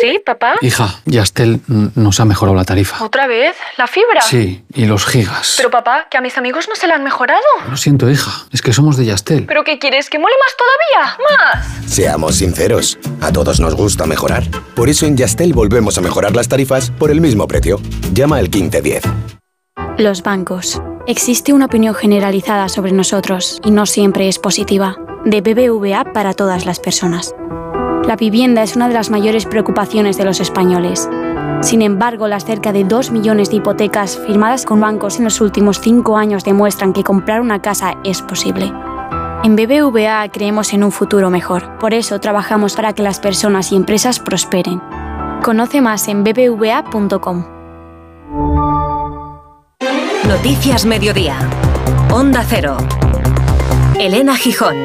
¿Sí, 0.00 0.20
papá? 0.24 0.54
Hija, 0.60 1.00
Yastel 1.04 1.60
nos 1.66 2.20
ha 2.20 2.24
mejorado 2.24 2.56
la 2.56 2.64
tarifa. 2.64 3.02
¿Otra 3.04 3.26
vez? 3.26 3.56
¿La 3.76 3.86
fibra? 3.86 4.20
Sí, 4.20 4.64
y 4.74 4.86
los 4.86 5.06
gigas. 5.06 5.54
Pero 5.56 5.70
papá, 5.70 6.08
que 6.10 6.16
a 6.16 6.20
mis 6.20 6.36
amigos 6.38 6.68
no 6.68 6.76
se 6.76 6.86
la 6.86 6.94
han 6.96 7.04
mejorado. 7.04 7.40
Lo 7.68 7.76
siento, 7.76 8.10
hija, 8.10 8.46
es 8.52 8.62
que 8.62 8.72
somos 8.72 8.96
de 8.96 9.06
Yastel. 9.06 9.46
¿Pero 9.46 9.64
qué 9.64 9.78
quieres? 9.78 10.10
¿Que 10.10 10.18
mole 10.18 10.34
más 10.44 10.56
todavía? 10.56 11.18
¡Más! 11.84 11.92
Seamos 11.92 12.36
sinceros, 12.36 12.98
a 13.20 13.32
todos 13.32 13.60
nos 13.60 13.74
gusta 13.74 14.06
mejorar. 14.06 14.44
Por 14.74 14.88
eso 14.88 15.06
en 15.06 15.16
Yastel 15.16 15.52
volvemos 15.52 15.98
a 15.98 16.00
mejorar 16.00 16.34
las 16.34 16.48
tarifas 16.48 16.90
por 16.90 17.10
el 17.10 17.20
mismo 17.20 17.46
precio. 17.46 17.80
Llama 18.12 18.36
al 18.36 18.48
1510. 18.48 19.04
Los 19.98 20.22
bancos. 20.22 20.80
Existe 21.06 21.52
una 21.52 21.66
opinión 21.66 21.94
generalizada 21.94 22.68
sobre 22.68 22.92
nosotros 22.92 23.60
y 23.62 23.70
no 23.70 23.86
siempre 23.86 24.28
es 24.28 24.38
positiva. 24.38 24.96
De 25.24 25.40
BBVA 25.40 26.12
para 26.12 26.34
todas 26.34 26.66
las 26.66 26.80
personas. 26.80 27.34
La 28.06 28.16
vivienda 28.16 28.62
es 28.62 28.76
una 28.76 28.88
de 28.88 28.94
las 28.94 29.10
mayores 29.10 29.46
preocupaciones 29.46 30.18
de 30.18 30.24
los 30.24 30.38
españoles. 30.38 31.08
Sin 31.62 31.80
embargo, 31.80 32.28
las 32.28 32.44
cerca 32.44 32.70
de 32.70 32.84
2 32.84 33.10
millones 33.10 33.48
de 33.48 33.56
hipotecas 33.56 34.18
firmadas 34.26 34.66
con 34.66 34.78
bancos 34.78 35.16
en 35.16 35.24
los 35.24 35.40
últimos 35.40 35.80
5 35.80 36.18
años 36.18 36.44
demuestran 36.44 36.92
que 36.92 37.02
comprar 37.02 37.40
una 37.40 37.62
casa 37.62 37.94
es 38.04 38.20
posible. 38.20 38.70
En 39.42 39.56
BBVA 39.56 40.28
creemos 40.30 40.74
en 40.74 40.84
un 40.84 40.92
futuro 40.92 41.30
mejor. 41.30 41.78
Por 41.78 41.94
eso 41.94 42.20
trabajamos 42.20 42.76
para 42.76 42.92
que 42.92 43.02
las 43.02 43.20
personas 43.20 43.72
y 43.72 43.76
empresas 43.76 44.20
prosperen. 44.20 44.82
Conoce 45.42 45.80
más 45.80 46.06
en 46.08 46.24
bbva.com. 46.24 47.44
Noticias 50.28 50.84
Mediodía. 50.84 51.38
Onda 52.10 52.44
Cero. 52.46 52.76
Elena 53.98 54.36
Gijón. 54.36 54.76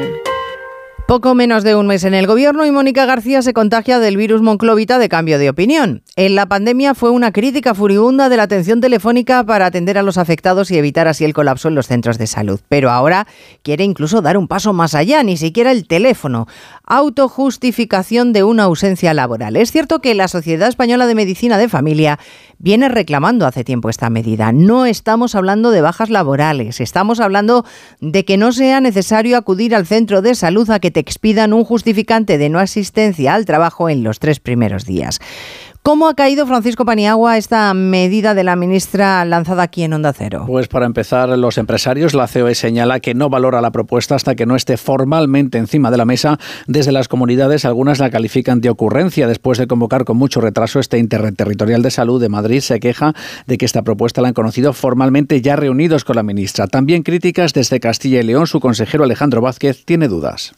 Poco 1.10 1.34
menos 1.34 1.64
de 1.64 1.74
un 1.74 1.88
mes 1.88 2.04
en 2.04 2.14
el 2.14 2.28
gobierno 2.28 2.64
y 2.64 2.70
Mónica 2.70 3.04
García 3.04 3.42
se 3.42 3.52
contagia 3.52 3.98
del 3.98 4.16
virus 4.16 4.42
monclovita 4.42 5.00
de 5.00 5.08
cambio 5.08 5.40
de 5.40 5.50
opinión. 5.50 6.04
En 6.14 6.36
la 6.36 6.46
pandemia 6.46 6.94
fue 6.94 7.10
una 7.10 7.32
crítica 7.32 7.74
furibunda 7.74 8.28
de 8.28 8.36
la 8.36 8.44
atención 8.44 8.80
telefónica 8.80 9.42
para 9.42 9.66
atender 9.66 9.98
a 9.98 10.04
los 10.04 10.18
afectados 10.18 10.70
y 10.70 10.78
evitar 10.78 11.08
así 11.08 11.24
el 11.24 11.34
colapso 11.34 11.66
en 11.66 11.74
los 11.74 11.88
centros 11.88 12.16
de 12.16 12.28
salud. 12.28 12.60
Pero 12.68 12.92
ahora 12.92 13.26
quiere 13.64 13.82
incluso 13.82 14.22
dar 14.22 14.36
un 14.36 14.46
paso 14.46 14.72
más 14.72 14.94
allá, 14.94 15.24
ni 15.24 15.36
siquiera 15.36 15.72
el 15.72 15.88
teléfono. 15.88 16.46
Autojustificación 16.84 18.32
de 18.32 18.44
una 18.44 18.62
ausencia 18.62 19.12
laboral. 19.12 19.56
Es 19.56 19.72
cierto 19.72 20.00
que 20.00 20.14
la 20.14 20.28
Sociedad 20.28 20.68
Española 20.68 21.08
de 21.08 21.16
Medicina 21.16 21.58
de 21.58 21.68
Familia 21.68 22.20
viene 22.60 22.88
reclamando 22.88 23.46
hace 23.46 23.64
tiempo 23.64 23.88
esta 23.88 24.10
medida. 24.10 24.52
No 24.52 24.86
estamos 24.86 25.34
hablando 25.34 25.72
de 25.72 25.80
bajas 25.80 26.10
laborales, 26.10 26.80
estamos 26.80 27.18
hablando 27.18 27.64
de 28.00 28.24
que 28.24 28.36
no 28.36 28.52
sea 28.52 28.80
necesario 28.80 29.36
acudir 29.36 29.74
al 29.74 29.86
centro 29.86 30.22
de 30.22 30.36
salud 30.36 30.70
a 30.70 30.78
que 30.78 30.90
te 30.90 30.99
expidan 31.00 31.52
un 31.52 31.64
justificante 31.64 32.38
de 32.38 32.48
no 32.48 32.58
asistencia 32.58 33.34
al 33.34 33.44
trabajo 33.44 33.88
en 33.88 34.04
los 34.04 34.18
tres 34.18 34.40
primeros 34.40 34.84
días. 34.84 35.20
¿Cómo 35.82 36.08
ha 36.08 36.14
caído 36.14 36.46
Francisco 36.46 36.84
Paniagua 36.84 37.38
esta 37.38 37.72
medida 37.72 38.34
de 38.34 38.44
la 38.44 38.54
ministra 38.54 39.24
lanzada 39.24 39.62
aquí 39.62 39.82
en 39.82 39.94
Onda 39.94 40.12
Cero? 40.12 40.44
Pues 40.46 40.68
para 40.68 40.84
empezar, 40.84 41.30
los 41.38 41.56
empresarios, 41.56 42.12
la 42.12 42.28
COE 42.28 42.54
señala 42.54 43.00
que 43.00 43.14
no 43.14 43.30
valora 43.30 43.62
la 43.62 43.70
propuesta 43.70 44.14
hasta 44.14 44.34
que 44.34 44.44
no 44.44 44.56
esté 44.56 44.76
formalmente 44.76 45.56
encima 45.56 45.90
de 45.90 45.96
la 45.96 46.04
mesa. 46.04 46.38
Desde 46.66 46.92
las 46.92 47.08
comunidades, 47.08 47.64
algunas 47.64 47.98
la 47.98 48.10
califican 48.10 48.60
de 48.60 48.68
ocurrencia. 48.68 49.26
Después 49.26 49.56
de 49.56 49.68
convocar 49.68 50.04
con 50.04 50.18
mucho 50.18 50.42
retraso 50.42 50.80
este 50.80 50.98
Interterritorial 50.98 51.80
de 51.80 51.90
Salud 51.90 52.20
de 52.20 52.28
Madrid, 52.28 52.60
se 52.60 52.78
queja 52.78 53.14
de 53.46 53.56
que 53.56 53.64
esta 53.64 53.80
propuesta 53.80 54.20
la 54.20 54.28
han 54.28 54.34
conocido 54.34 54.74
formalmente 54.74 55.40
ya 55.40 55.56
reunidos 55.56 56.04
con 56.04 56.16
la 56.16 56.22
ministra. 56.22 56.66
También 56.66 57.02
críticas 57.02 57.54
desde 57.54 57.80
Castilla 57.80 58.20
y 58.20 58.24
León. 58.24 58.46
Su 58.46 58.60
consejero 58.60 59.04
Alejandro 59.04 59.40
Vázquez 59.40 59.82
tiene 59.86 60.08
dudas 60.08 60.52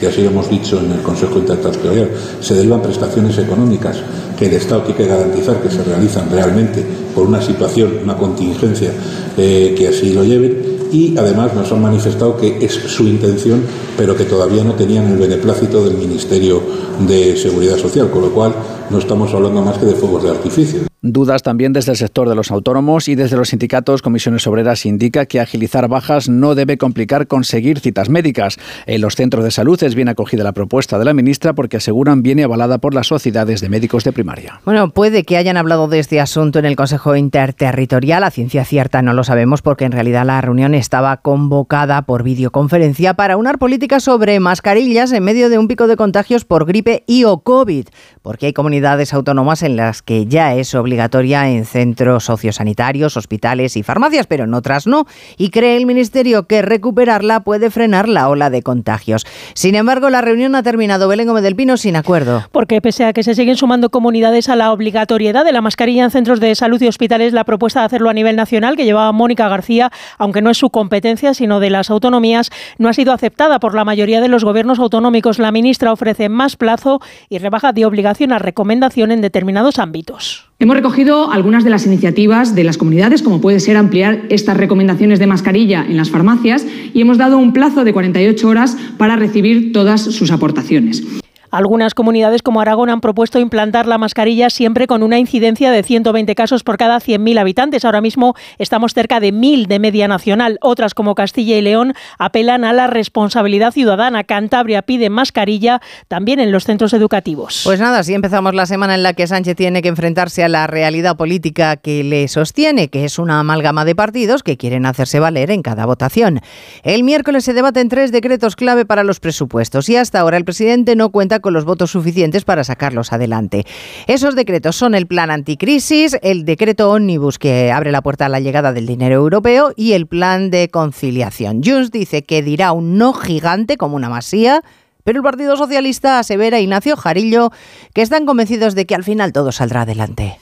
y 0.00 0.06
así 0.06 0.22
lo 0.22 0.30
hemos 0.30 0.50
dicho 0.50 0.80
en 0.80 0.90
el 0.90 1.00
Consejo 1.00 1.38
Interterritorial, 1.38 2.10
se 2.40 2.54
derivan 2.54 2.82
prestaciones 2.82 3.38
económicas 3.38 3.98
que 4.36 4.46
el 4.46 4.54
Estado 4.54 4.82
tiene 4.82 4.98
que 4.98 5.06
garantizar 5.06 5.62
que 5.62 5.70
se 5.70 5.84
realizan 5.84 6.28
realmente 6.28 6.84
por 7.14 7.26
una 7.26 7.40
situación, 7.40 8.00
una 8.02 8.16
contingencia 8.16 8.90
eh, 9.36 9.74
que 9.78 9.88
así 9.88 10.12
lo 10.12 10.24
lleven 10.24 10.72
y 10.90 11.16
además 11.16 11.54
nos 11.54 11.70
han 11.72 11.82
manifestado 11.82 12.36
que 12.36 12.64
es 12.64 12.72
su 12.72 13.04
intención, 13.04 13.62
pero 13.96 14.16
que 14.16 14.24
todavía 14.24 14.64
no 14.64 14.74
tenían 14.74 15.06
el 15.06 15.18
beneplácito 15.18 15.84
del 15.84 15.96
Ministerio 15.96 16.60
de 17.06 17.36
Seguridad 17.36 17.78
Social, 17.78 18.10
con 18.10 18.22
lo 18.22 18.30
cual 18.32 18.52
no 18.90 18.98
estamos 18.98 19.32
hablando 19.32 19.62
más 19.62 19.78
que 19.78 19.86
de 19.86 19.94
fuegos 19.94 20.24
de 20.24 20.30
artificio. 20.30 20.91
Dudas 21.04 21.42
también 21.42 21.72
desde 21.72 21.90
el 21.90 21.98
sector 21.98 22.28
de 22.28 22.36
los 22.36 22.52
autónomos 22.52 23.08
y 23.08 23.16
desde 23.16 23.36
los 23.36 23.48
sindicatos. 23.48 24.02
Comisiones 24.02 24.46
Obreras 24.46 24.86
indica 24.86 25.26
que 25.26 25.40
agilizar 25.40 25.88
bajas 25.88 26.28
no 26.28 26.54
debe 26.54 26.78
complicar 26.78 27.26
conseguir 27.26 27.80
citas 27.80 28.08
médicas. 28.08 28.56
En 28.86 29.00
los 29.00 29.16
centros 29.16 29.42
de 29.42 29.50
salud 29.50 29.82
es 29.82 29.96
bien 29.96 30.08
acogida 30.08 30.44
la 30.44 30.52
propuesta 30.52 31.00
de 31.00 31.04
la 31.04 31.12
ministra 31.12 31.54
porque 31.54 31.78
aseguran 31.78 32.22
viene 32.22 32.44
avalada 32.44 32.78
por 32.78 32.94
las 32.94 33.08
sociedades 33.08 33.60
de 33.60 33.68
médicos 33.68 34.04
de 34.04 34.12
primaria. 34.12 34.60
Bueno, 34.64 34.90
puede 34.90 35.24
que 35.24 35.36
hayan 35.36 35.56
hablado 35.56 35.88
de 35.88 35.98
este 35.98 36.20
asunto 36.20 36.60
en 36.60 36.66
el 36.66 36.76
Consejo 36.76 37.16
Interterritorial. 37.16 38.22
A 38.22 38.30
ciencia 38.30 38.64
cierta 38.64 39.02
no 39.02 39.12
lo 39.12 39.24
sabemos 39.24 39.60
porque 39.60 39.86
en 39.86 39.90
realidad 39.90 40.24
la 40.24 40.40
reunión 40.40 40.72
estaba 40.72 41.16
convocada 41.16 42.02
por 42.02 42.22
videoconferencia 42.22 43.14
para 43.14 43.36
unar 43.36 43.58
políticas 43.58 44.04
sobre 44.04 44.38
mascarillas 44.38 45.10
en 45.10 45.24
medio 45.24 45.48
de 45.48 45.58
un 45.58 45.66
pico 45.66 45.88
de 45.88 45.96
contagios 45.96 46.44
por 46.44 46.64
gripe 46.64 47.02
y 47.08 47.24
o 47.24 47.40
COVID. 47.40 47.88
Porque 48.22 48.46
hay 48.46 48.52
comunidades 48.52 49.12
autónomas 49.12 49.64
en 49.64 49.74
las 49.74 50.00
que 50.00 50.26
ya 50.26 50.54
es 50.54 50.76
obligatorio 50.76 50.91
obligatoria 50.92 51.48
en 51.48 51.64
centros 51.64 52.24
sociosanitarios, 52.24 53.16
hospitales 53.16 53.78
y 53.78 53.82
farmacias, 53.82 54.26
pero 54.26 54.44
en 54.44 54.52
otras 54.52 54.86
no. 54.86 55.06
Y 55.38 55.48
cree 55.48 55.78
el 55.78 55.86
Ministerio 55.86 56.46
que 56.46 56.60
recuperarla 56.60 57.40
puede 57.40 57.70
frenar 57.70 58.10
la 58.10 58.28
ola 58.28 58.50
de 58.50 58.62
contagios. 58.62 59.26
Sin 59.54 59.74
embargo, 59.74 60.10
la 60.10 60.20
reunión 60.20 60.54
ha 60.54 60.62
terminado 60.62 61.08
Belén 61.08 61.28
Gómez 61.28 61.44
del 61.44 61.56
Pino 61.56 61.78
sin 61.78 61.96
acuerdo. 61.96 62.44
Porque 62.52 62.82
pese 62.82 63.06
a 63.06 63.14
que 63.14 63.22
se 63.22 63.34
siguen 63.34 63.56
sumando 63.56 63.88
comunidades 63.88 64.50
a 64.50 64.56
la 64.56 64.70
obligatoriedad 64.70 65.46
de 65.46 65.52
la 65.52 65.62
mascarilla 65.62 66.04
en 66.04 66.10
centros 66.10 66.40
de 66.40 66.54
salud 66.54 66.82
y 66.82 66.88
hospitales, 66.88 67.32
la 67.32 67.44
propuesta 67.44 67.80
de 67.80 67.86
hacerlo 67.86 68.10
a 68.10 68.14
nivel 68.14 68.36
nacional 68.36 68.76
que 68.76 68.84
llevaba 68.84 69.12
Mónica 69.12 69.48
García, 69.48 69.90
aunque 70.18 70.42
no 70.42 70.50
es 70.50 70.58
su 70.58 70.68
competencia, 70.68 71.32
sino 71.32 71.58
de 71.58 71.70
las 71.70 71.88
autonomías, 71.88 72.50
no 72.76 72.90
ha 72.90 72.92
sido 72.92 73.14
aceptada 73.14 73.60
por 73.60 73.74
la 73.74 73.86
mayoría 73.86 74.20
de 74.20 74.28
los 74.28 74.44
gobiernos 74.44 74.78
autonómicos. 74.78 75.38
La 75.38 75.52
ministra 75.52 75.90
ofrece 75.90 76.28
más 76.28 76.56
plazo 76.56 77.00
y 77.30 77.38
rebaja 77.38 77.72
de 77.72 77.86
obligación 77.86 78.32
a 78.32 78.38
recomendación 78.38 79.10
en 79.10 79.22
determinados 79.22 79.78
ámbitos. 79.78 80.51
Hemos 80.62 80.76
recogido 80.76 81.32
algunas 81.32 81.64
de 81.64 81.70
las 81.70 81.86
iniciativas 81.86 82.54
de 82.54 82.62
las 82.62 82.78
comunidades, 82.78 83.24
como 83.24 83.40
puede 83.40 83.58
ser 83.58 83.76
ampliar 83.76 84.22
estas 84.28 84.56
recomendaciones 84.56 85.18
de 85.18 85.26
mascarilla 85.26 85.84
en 85.84 85.96
las 85.96 86.10
farmacias, 86.10 86.64
y 86.94 87.00
hemos 87.00 87.18
dado 87.18 87.38
un 87.38 87.52
plazo 87.52 87.82
de 87.82 87.92
48 87.92 88.48
horas 88.48 88.76
para 88.96 89.16
recibir 89.16 89.72
todas 89.72 90.02
sus 90.02 90.30
aportaciones. 90.30 91.21
Algunas 91.52 91.92
comunidades 91.92 92.40
como 92.40 92.62
Aragón 92.62 92.88
han 92.88 93.02
propuesto 93.02 93.38
implantar 93.38 93.86
la 93.86 93.98
mascarilla 93.98 94.48
siempre 94.48 94.86
con 94.86 95.02
una 95.02 95.18
incidencia 95.18 95.70
de 95.70 95.82
120 95.82 96.34
casos 96.34 96.64
por 96.64 96.78
cada 96.78 96.96
100.000 96.96 97.38
habitantes. 97.38 97.84
Ahora 97.84 98.00
mismo 98.00 98.34
estamos 98.56 98.94
cerca 98.94 99.20
de 99.20 99.34
1.000 99.34 99.66
de 99.66 99.78
media 99.78 100.08
nacional. 100.08 100.56
Otras 100.62 100.94
como 100.94 101.14
Castilla 101.14 101.58
y 101.58 101.60
León 101.60 101.92
apelan 102.18 102.64
a 102.64 102.72
la 102.72 102.86
responsabilidad 102.86 103.70
ciudadana. 103.70 104.24
Cantabria 104.24 104.80
pide 104.80 105.10
mascarilla 105.10 105.82
también 106.08 106.40
en 106.40 106.52
los 106.52 106.64
centros 106.64 106.94
educativos. 106.94 107.60
Pues 107.64 107.78
nada, 107.78 107.98
así 107.98 108.14
empezamos 108.14 108.54
la 108.54 108.64
semana 108.64 108.94
en 108.94 109.02
la 109.02 109.12
que 109.12 109.26
Sánchez 109.26 109.54
tiene 109.54 109.82
que 109.82 109.88
enfrentarse 109.88 110.42
a 110.44 110.48
la 110.48 110.66
realidad 110.66 111.18
política 111.18 111.76
que 111.76 112.02
le 112.02 112.28
sostiene, 112.28 112.88
que 112.88 113.04
es 113.04 113.18
una 113.18 113.40
amalgama 113.40 113.84
de 113.84 113.94
partidos 113.94 114.42
que 114.42 114.56
quieren 114.56 114.86
hacerse 114.86 115.20
valer 115.20 115.50
en 115.50 115.60
cada 115.60 115.84
votación. 115.84 116.40
El 116.82 117.04
miércoles 117.04 117.44
se 117.44 117.52
debaten 117.52 117.90
tres 117.90 118.10
decretos 118.10 118.56
clave 118.56 118.86
para 118.86 119.04
los 119.04 119.20
presupuestos 119.20 119.90
y 119.90 119.96
hasta 119.96 120.18
ahora 120.18 120.38
el 120.38 120.46
presidente 120.46 120.96
no 120.96 121.10
cuenta 121.10 121.41
con 121.42 121.52
los 121.52 121.66
votos 121.66 121.90
suficientes 121.90 122.46
para 122.46 122.64
sacarlos 122.64 123.12
adelante. 123.12 123.66
Esos 124.06 124.34
decretos 124.34 124.76
son 124.76 124.94
el 124.94 125.06
plan 125.06 125.30
anticrisis, 125.30 126.16
el 126.22 126.46
decreto 126.46 126.90
ómnibus 126.90 127.38
que 127.38 127.70
abre 127.70 127.92
la 127.92 128.00
puerta 128.00 128.26
a 128.26 128.30
la 128.30 128.40
llegada 128.40 128.72
del 128.72 128.86
dinero 128.86 129.16
europeo 129.16 129.74
y 129.76 129.92
el 129.92 130.06
plan 130.06 130.50
de 130.50 130.70
conciliación. 130.70 131.62
Junts 131.62 131.90
dice 131.90 132.22
que 132.22 132.42
dirá 132.42 132.72
un 132.72 132.96
no 132.96 133.12
gigante 133.12 133.76
como 133.76 133.96
una 133.96 134.08
masía 134.08 134.62
pero 135.04 135.18
el 135.18 135.24
Partido 135.24 135.56
Socialista 135.56 136.20
asevera 136.20 136.60
Ignacio 136.60 136.96
Jarillo 136.96 137.50
que 137.92 138.02
están 138.02 138.24
convencidos 138.24 138.74
de 138.74 138.86
que 138.86 138.94
al 138.94 139.04
final 139.04 139.32
todo 139.32 139.50
saldrá 139.50 139.82
adelante. 139.82 140.38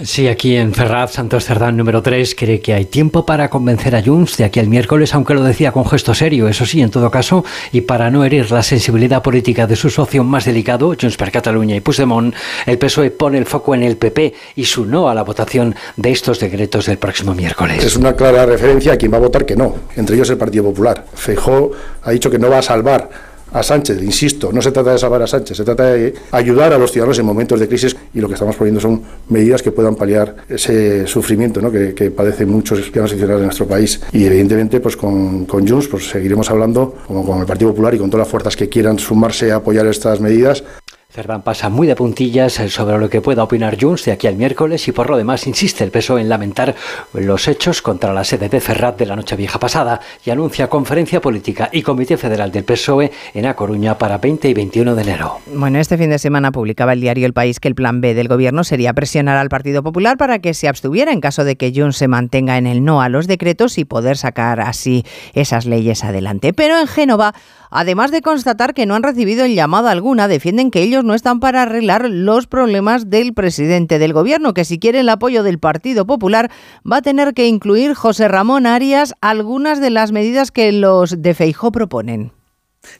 Sí, 0.00 0.26
aquí 0.26 0.56
en 0.56 0.72
Ferraz, 0.72 1.12
Santos 1.12 1.44
Cerdán 1.44 1.76
número 1.76 2.00
3, 2.00 2.34
cree 2.34 2.60
que 2.60 2.72
hay 2.72 2.86
tiempo 2.86 3.26
para 3.26 3.50
convencer 3.50 3.94
a 3.94 4.02
Junts 4.02 4.38
de 4.38 4.44
aquí 4.44 4.58
al 4.58 4.66
miércoles, 4.66 5.12
aunque 5.12 5.34
lo 5.34 5.44
decía 5.44 5.70
con 5.70 5.84
gesto 5.84 6.14
serio, 6.14 6.48
eso 6.48 6.64
sí, 6.64 6.80
en 6.80 6.90
todo 6.90 7.10
caso, 7.10 7.44
y 7.72 7.82
para 7.82 8.10
no 8.10 8.24
herir 8.24 8.50
la 8.50 8.62
sensibilidad 8.62 9.22
política 9.22 9.66
de 9.66 9.76
su 9.76 9.90
socio 9.90 10.24
más 10.24 10.46
delicado, 10.46 10.96
Junts 10.98 11.18
per 11.18 11.30
Cataluña 11.30 11.76
y 11.76 11.80
Puigdemont, 11.80 12.34
el 12.64 12.78
PSOE 12.78 13.10
pone 13.10 13.36
el 13.36 13.44
foco 13.44 13.74
en 13.74 13.82
el 13.82 13.98
PP 13.98 14.32
y 14.56 14.64
su 14.64 14.86
no 14.86 15.10
a 15.10 15.14
la 15.14 15.24
votación 15.24 15.74
de 15.96 16.10
estos 16.10 16.40
decretos 16.40 16.86
del 16.86 16.96
próximo 16.96 17.34
miércoles. 17.34 17.84
Es 17.84 17.96
una 17.96 18.14
clara 18.16 18.46
referencia 18.46 18.94
a 18.94 18.96
quien 18.96 19.12
va 19.12 19.18
a 19.18 19.20
votar 19.20 19.44
que 19.44 19.56
no, 19.56 19.74
entre 19.96 20.16
ellos 20.16 20.30
el 20.30 20.38
Partido 20.38 20.64
Popular. 20.64 21.04
Feijó 21.12 21.70
ha 22.02 22.10
dicho 22.12 22.30
que 22.30 22.38
no 22.38 22.48
va 22.48 22.58
a 22.58 22.62
salvar 22.62 23.31
a 23.52 23.62
Sánchez, 23.62 24.02
insisto, 24.02 24.52
no 24.52 24.62
se 24.62 24.72
trata 24.72 24.92
de 24.92 24.98
salvar 24.98 25.22
a 25.22 25.26
Sánchez, 25.26 25.56
se 25.56 25.64
trata 25.64 25.92
de 25.92 26.14
ayudar 26.30 26.72
a 26.72 26.78
los 26.78 26.90
ciudadanos 26.90 27.18
en 27.18 27.26
momentos 27.26 27.60
de 27.60 27.68
crisis 27.68 27.96
y 28.14 28.20
lo 28.20 28.28
que 28.28 28.34
estamos 28.34 28.56
poniendo 28.56 28.80
son 28.80 29.02
medidas 29.28 29.62
que 29.62 29.72
puedan 29.72 29.94
paliar 29.94 30.36
ese 30.48 31.06
sufrimiento 31.06 31.60
¿no? 31.60 31.70
que, 31.70 32.10
padecen 32.10 32.50
muchos 32.50 32.80
ciudadanos 32.80 33.12
y 33.12 33.16
ciudadanas 33.16 33.40
de 33.40 33.46
nuestro 33.46 33.66
país. 33.66 34.00
Y 34.12 34.24
evidentemente 34.24 34.80
pues 34.80 34.96
con, 34.96 35.44
con 35.46 35.66
Junts 35.66 35.88
pues, 35.88 36.08
seguiremos 36.08 36.50
hablando 36.50 36.96
como 37.06 37.24
con 37.24 37.40
el 37.40 37.46
Partido 37.46 37.70
Popular 37.70 37.94
y 37.94 37.98
con 37.98 38.10
todas 38.10 38.26
las 38.26 38.30
fuerzas 38.30 38.56
que 38.56 38.68
quieran 38.68 38.98
sumarse 38.98 39.52
a 39.52 39.56
apoyar 39.56 39.86
estas 39.86 40.20
medidas. 40.20 40.64
Cerdán 41.12 41.42
pasa 41.42 41.68
muy 41.68 41.86
de 41.86 41.94
puntillas 41.94 42.54
sobre 42.54 42.98
lo 42.98 43.10
que 43.10 43.20
pueda 43.20 43.42
opinar 43.42 43.76
Junts 43.78 44.06
de 44.06 44.12
aquí 44.12 44.26
al 44.26 44.36
miércoles 44.36 44.88
y 44.88 44.92
por 44.92 45.10
lo 45.10 45.18
demás 45.18 45.46
insiste 45.46 45.84
el 45.84 45.90
PSOE 45.90 46.22
en 46.22 46.30
lamentar 46.30 46.74
los 47.12 47.48
hechos 47.48 47.82
contra 47.82 48.14
la 48.14 48.24
sede 48.24 48.48
de 48.48 48.62
Ferrat 48.62 48.98
de 48.98 49.04
la 49.04 49.14
noche 49.14 49.36
vieja 49.36 49.58
pasada 49.58 50.00
y 50.24 50.30
anuncia 50.30 50.70
conferencia 50.70 51.20
política 51.20 51.68
y 51.70 51.82
comité 51.82 52.16
federal 52.16 52.50
del 52.50 52.64
PSOE 52.64 53.12
en 53.34 53.44
A 53.44 53.54
Coruña 53.54 53.98
para 53.98 54.16
20 54.16 54.48
y 54.48 54.54
21 54.54 54.94
de 54.94 55.02
enero. 55.02 55.36
Bueno, 55.52 55.78
este 55.78 55.98
fin 55.98 56.08
de 56.08 56.18
semana 56.18 56.50
publicaba 56.50 56.94
el 56.94 57.02
diario 57.02 57.26
El 57.26 57.34
País 57.34 57.60
que 57.60 57.68
el 57.68 57.74
plan 57.74 58.00
B 58.00 58.14
del 58.14 58.28
gobierno 58.28 58.64
sería 58.64 58.94
presionar 58.94 59.36
al 59.36 59.50
Partido 59.50 59.82
Popular 59.82 60.16
para 60.16 60.38
que 60.38 60.54
se 60.54 60.66
abstuviera 60.66 61.12
en 61.12 61.20
caso 61.20 61.44
de 61.44 61.56
que 61.56 61.74
Junts 61.76 61.98
se 61.98 62.08
mantenga 62.08 62.56
en 62.56 62.66
el 62.66 62.84
no 62.84 63.02
a 63.02 63.10
los 63.10 63.26
decretos 63.26 63.76
y 63.76 63.84
poder 63.84 64.16
sacar 64.16 64.60
así 64.60 65.04
esas 65.34 65.66
leyes 65.66 66.04
adelante. 66.04 66.54
Pero 66.54 66.80
en 66.80 66.86
Génova 66.86 67.34
Además 67.74 68.10
de 68.10 68.20
constatar 68.20 68.74
que 68.74 68.84
no 68.84 68.94
han 68.94 69.02
recibido 69.02 69.46
llamada 69.46 69.90
alguna, 69.90 70.28
defienden 70.28 70.70
que 70.70 70.82
ellos 70.82 71.01
no 71.02 71.14
están 71.14 71.40
para 71.40 71.62
arreglar 71.62 72.08
los 72.08 72.46
problemas 72.46 73.10
del 73.10 73.34
presidente 73.34 73.98
del 73.98 74.12
gobierno, 74.12 74.54
que 74.54 74.64
si 74.64 74.78
quiere 74.78 75.00
el 75.00 75.08
apoyo 75.08 75.42
del 75.42 75.58
Partido 75.58 76.06
Popular 76.06 76.50
va 76.90 76.98
a 76.98 77.02
tener 77.02 77.34
que 77.34 77.46
incluir 77.46 77.94
José 77.94 78.28
Ramón 78.28 78.66
Arias 78.66 79.14
algunas 79.20 79.80
de 79.80 79.90
las 79.90 80.12
medidas 80.12 80.50
que 80.50 80.72
los 80.72 81.22
de 81.22 81.34
Feijó 81.34 81.72
proponen. 81.72 82.32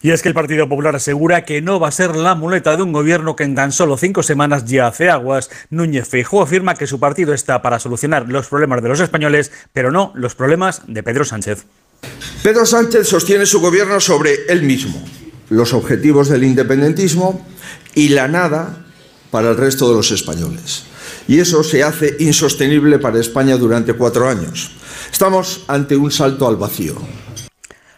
Y 0.01 0.11
es 0.11 0.23
que 0.23 0.29
el 0.29 0.35
Partido 0.35 0.69
Popular 0.69 0.95
asegura 0.95 1.45
que 1.45 1.61
no 1.61 1.81
va 1.81 1.89
a 1.89 1.93
ser 1.93 2.15
la 2.15 2.35
muleta 2.35 2.77
de 2.77 2.83
un 2.83 2.93
gobierno 2.93 3.37
que 3.37 3.45
en 3.45 3.55
tan 3.55 3.73
solo 3.73 3.97
cinco 3.97 4.23
semanas 4.23 4.65
ya 4.65 4.87
hace 4.87 5.11
aguas. 5.11 5.51
Núñez 5.71 6.09
Feijó 6.09 6.43
afirma 6.43 6.75
que 6.75 6.87
su 6.87 7.01
partido 7.01 7.35
está 7.35 7.63
para 7.63 7.79
solucionar 7.79 8.29
los 8.29 8.49
problemas 8.49 8.83
de 8.83 8.89
los 8.89 9.01
españoles, 9.01 9.51
pero 9.73 9.91
no 9.91 10.13
los 10.15 10.35
problemas 10.35 10.83
de 10.87 11.03
Pedro 11.03 11.25
Sánchez. 11.25 11.67
Pedro 12.43 12.67
Sánchez 12.67 13.09
sostiene 13.09 13.47
su 13.47 13.61
gobierno 13.61 14.01
sobre 14.01 14.47
él 14.49 14.63
mismo, 14.63 15.01
los 15.51 15.73
objetivos 15.73 16.29
del 16.29 16.45
independentismo 16.45 17.45
y 17.95 18.11
la 18.11 18.29
nada 18.29 18.85
para 19.31 19.51
el 19.51 19.57
resto 19.57 19.89
de 19.89 19.95
los 19.95 20.11
españoles. 20.11 20.85
Y 21.29 21.39
eso 21.39 21.63
se 21.63 21.83
hace 21.83 22.17
insostenible 22.19 22.99
para 22.99 23.21
España 23.21 23.57
durante 23.57 23.95
cuatro 23.95 24.29
años. 24.29 24.73
Estamos 25.11 25.65
ante 25.69 25.97
un 25.97 26.11
salto 26.11 26.49
al 26.49 26.57
vacío. 26.57 26.97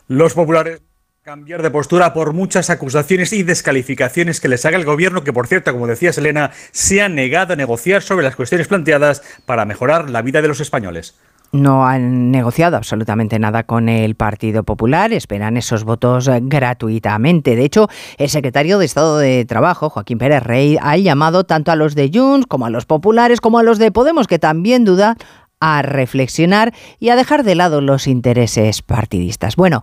Los 0.09 0.35
populares 0.35 0.81
cambiar 1.25 1.63
de 1.63 1.71
postura 1.71 2.13
por 2.13 2.35
muchas 2.35 2.69
acusaciones 2.69 3.33
y 3.33 3.43
descalificaciones 3.43 4.41
que 4.41 4.49
les 4.49 4.67
haga 4.67 4.77
el 4.77 4.85
gobierno, 4.85 5.25
que 5.25 5.33
por 5.33 5.47
cierto, 5.47 5.73
como 5.73 5.87
decía 5.87 6.13
Selena, 6.13 6.51
se 6.71 7.01
ha 7.01 7.09
negado 7.09 7.55
a 7.55 7.57
negociar 7.57 8.03
sobre 8.03 8.25
las 8.25 8.37
cuestiones 8.37 8.69
planteadas 8.69 9.23
para 9.47 9.65
mejorar 9.65 10.11
la 10.11 10.21
vida 10.21 10.43
de 10.43 10.49
los 10.49 10.61
españoles. 10.61 11.15
No 11.55 11.87
han 11.87 12.33
negociado 12.33 12.77
absolutamente 12.77 13.39
nada 13.39 13.63
con 13.63 13.89
el 13.89 14.17
Partido 14.17 14.65
Popular, 14.65 15.13
esperan 15.13 15.57
esos 15.57 15.85
votos 15.85 16.29
gratuitamente. 16.43 17.55
De 17.55 17.65
hecho, 17.65 17.89
el 18.19 18.29
secretario 18.29 18.79
de 18.79 18.85
Estado 18.85 19.19
de 19.19 19.45
Trabajo, 19.45 19.89
Joaquín 19.89 20.19
Pérez 20.19 20.43
Rey, 20.43 20.77
ha 20.83 20.97
llamado 20.97 21.45
tanto 21.45 21.71
a 21.71 21.77
los 21.77 21.95
de 21.95 22.11
Junts 22.13 22.47
como 22.47 22.67
a 22.67 22.71
los 22.71 22.87
populares 22.87 23.41
como 23.41 23.59
a 23.59 23.63
los 23.63 23.79
de 23.79 23.93
Podemos, 23.93 24.27
que 24.27 24.41
también 24.41 24.85
duda, 24.85 25.17
a 25.61 25.83
reflexionar 25.83 26.75
y 26.99 27.11
a 27.11 27.17
dejar 27.17 27.45
de 27.45 27.55
lado 27.55 27.81
los 27.81 28.09
intereses 28.09 28.83
partidistas. 28.83 29.55
Bueno, 29.55 29.83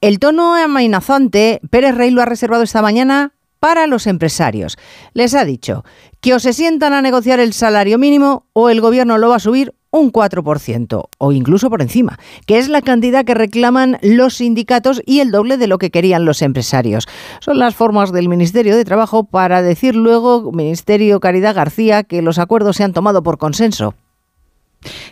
el 0.00 0.20
tono 0.20 0.54
amenazante, 0.54 1.60
Pérez 1.68 1.96
Rey 1.96 2.10
lo 2.10 2.22
ha 2.22 2.26
reservado 2.26 2.62
esta 2.62 2.80
mañana 2.80 3.32
para 3.58 3.88
los 3.88 4.06
empresarios. 4.06 4.78
Les 5.14 5.34
ha 5.34 5.44
dicho 5.44 5.84
que 6.20 6.34
o 6.34 6.38
se 6.38 6.52
sientan 6.52 6.92
a 6.92 7.02
negociar 7.02 7.40
el 7.40 7.52
salario 7.52 7.98
mínimo 7.98 8.46
o 8.52 8.70
el 8.70 8.80
gobierno 8.80 9.18
lo 9.18 9.30
va 9.30 9.36
a 9.36 9.40
subir 9.40 9.74
un 9.90 10.12
4% 10.12 11.08
o 11.18 11.32
incluso 11.32 11.70
por 11.70 11.82
encima, 11.82 12.18
que 12.46 12.58
es 12.58 12.68
la 12.68 12.82
cantidad 12.82 13.24
que 13.24 13.34
reclaman 13.34 13.98
los 14.02 14.34
sindicatos 14.36 15.02
y 15.06 15.20
el 15.20 15.30
doble 15.30 15.56
de 15.56 15.66
lo 15.66 15.78
que 15.78 15.90
querían 15.90 16.24
los 16.24 16.42
empresarios. 16.42 17.06
Son 17.40 17.58
las 17.58 17.74
formas 17.74 18.12
del 18.12 18.28
Ministerio 18.28 18.76
de 18.76 18.84
Trabajo 18.84 19.24
para 19.24 19.62
decir 19.62 19.94
luego, 19.94 20.52
Ministerio 20.52 21.20
Caridad 21.20 21.54
García, 21.54 22.04
que 22.04 22.22
los 22.22 22.38
acuerdos 22.38 22.76
se 22.76 22.84
han 22.84 22.92
tomado 22.92 23.22
por 23.22 23.38
consenso. 23.38 23.94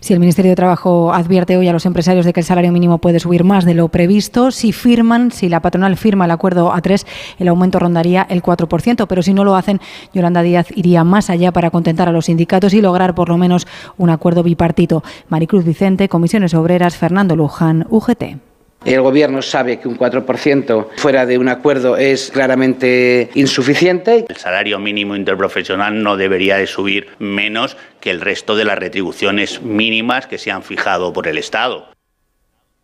Si 0.00 0.12
el 0.12 0.20
Ministerio 0.20 0.52
de 0.52 0.56
Trabajo 0.56 1.12
advierte 1.12 1.56
hoy 1.56 1.66
a 1.68 1.72
los 1.72 1.86
empresarios 1.86 2.24
de 2.24 2.32
que 2.32 2.40
el 2.40 2.46
salario 2.46 2.70
mínimo 2.72 2.98
puede 2.98 3.18
subir 3.18 3.44
más 3.44 3.64
de 3.64 3.74
lo 3.74 3.88
previsto, 3.88 4.50
si 4.50 4.72
firman, 4.72 5.32
si 5.32 5.48
la 5.48 5.60
patronal 5.60 5.96
firma 5.96 6.26
el 6.26 6.30
acuerdo 6.30 6.72
A3, 6.72 7.04
el 7.38 7.48
aumento 7.48 7.78
rondaría 7.78 8.26
el 8.30 8.42
4%, 8.42 9.06
pero 9.08 9.22
si 9.22 9.34
no 9.34 9.44
lo 9.44 9.56
hacen, 9.56 9.80
Yolanda 10.14 10.42
Díaz 10.42 10.68
iría 10.76 11.02
más 11.02 11.30
allá 11.30 11.52
para 11.52 11.70
contentar 11.70 12.08
a 12.08 12.12
los 12.12 12.26
sindicatos 12.26 12.74
y 12.74 12.80
lograr 12.80 13.14
por 13.14 13.28
lo 13.28 13.36
menos 13.36 13.66
un 13.98 14.10
acuerdo 14.10 14.42
bipartito. 14.42 15.02
Maricruz 15.28 15.64
Vicente, 15.64 16.08
Comisiones 16.08 16.54
Obreras, 16.54 16.96
Fernando 16.96 17.34
Luján, 17.34 17.86
UGT. 17.90 18.45
El 18.86 19.02
Gobierno 19.02 19.42
sabe 19.42 19.80
que 19.80 19.88
un 19.88 19.98
4% 19.98 20.86
fuera 20.96 21.26
de 21.26 21.38
un 21.38 21.48
acuerdo 21.48 21.96
es 21.96 22.30
claramente 22.30 23.30
insuficiente. 23.34 24.26
El 24.28 24.36
salario 24.36 24.78
mínimo 24.78 25.16
interprofesional 25.16 26.00
no 26.04 26.16
debería 26.16 26.56
de 26.56 26.68
subir 26.68 27.08
menos 27.18 27.76
que 27.98 28.12
el 28.12 28.20
resto 28.20 28.54
de 28.54 28.64
las 28.64 28.78
retribuciones 28.78 29.60
mínimas 29.60 30.28
que 30.28 30.38
se 30.38 30.52
han 30.52 30.62
fijado 30.62 31.12
por 31.12 31.26
el 31.26 31.36
Estado. 31.36 31.88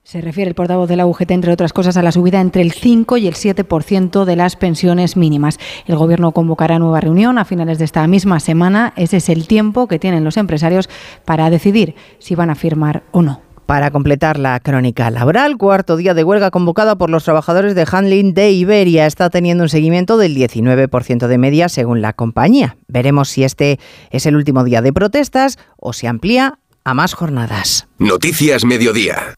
Se 0.02 0.21
refiere 0.21 0.49
el 0.49 0.56
portavoz 0.56 0.88
de 0.88 0.97
la 0.97 1.06
UGT, 1.06 1.30
entre 1.30 1.52
otras 1.52 1.73
cosas, 1.73 1.97
a 1.97 2.02
la 2.02 2.11
subida 2.11 2.40
entre 2.40 2.62
el 2.62 2.73
5 2.73 3.18
y 3.18 3.28
el 3.28 3.35
7% 3.35 4.25
de 4.25 4.35
las 4.35 4.56
pensiones 4.56 5.16
mínimas. 5.16 5.61
El 5.87 5.94
Gobierno 5.94 6.32
convocará 6.32 6.80
nueva 6.80 7.00
reunión 7.00 7.38
a 7.38 7.44
finales 7.44 7.78
de 7.78 7.85
esta 7.85 8.04
misma 8.09 8.40
semana. 8.40 8.92
Ese 8.97 9.18
es 9.18 9.28
el 9.28 9.47
tiempo 9.47 9.87
que 9.87 10.00
tienen 10.00 10.25
los 10.25 10.37
empresarios 10.37 10.90
para 11.25 11.49
decidir 11.49 11.94
si 12.18 12.35
van 12.35 12.50
a 12.50 12.56
firmar 12.56 13.04
o 13.12 13.23
no. 13.23 13.51
Para 13.73 13.91
completar 13.91 14.38
la 14.38 14.61
crónica 14.61 15.11
laboral, 15.11 15.57
cuarto 15.57 15.97
día 15.97 16.12
de 16.12 16.25
huelga 16.25 16.50
convocada 16.50 16.97
por 16.97 17.09
los 17.09 17.25
trabajadores 17.25 17.75
de 17.75 17.87
handling 17.91 18.35
de 18.35 18.50
Iberia 18.50 19.07
está 19.07 19.31
teniendo 19.31 19.62
un 19.64 19.71
seguimiento 19.71 20.19
del 20.19 20.37
19% 20.37 21.26
de 21.26 21.38
media 21.38 21.71
según 21.71 22.02
la 22.02 22.12
compañía. 22.12 22.76
Veremos 22.87 23.31
si 23.31 23.45
este 23.45 23.81
es 24.11 24.26
el 24.26 24.37
último 24.37 24.64
día 24.64 24.83
de 24.83 24.93
protestas 24.93 25.59
o 25.79 25.95
se 25.95 26.07
amplía 26.07 26.59
a 26.85 26.93
más 26.93 27.14
jornadas. 27.14 27.88
Noticias 27.97 28.67
Mediodía. 28.67 29.37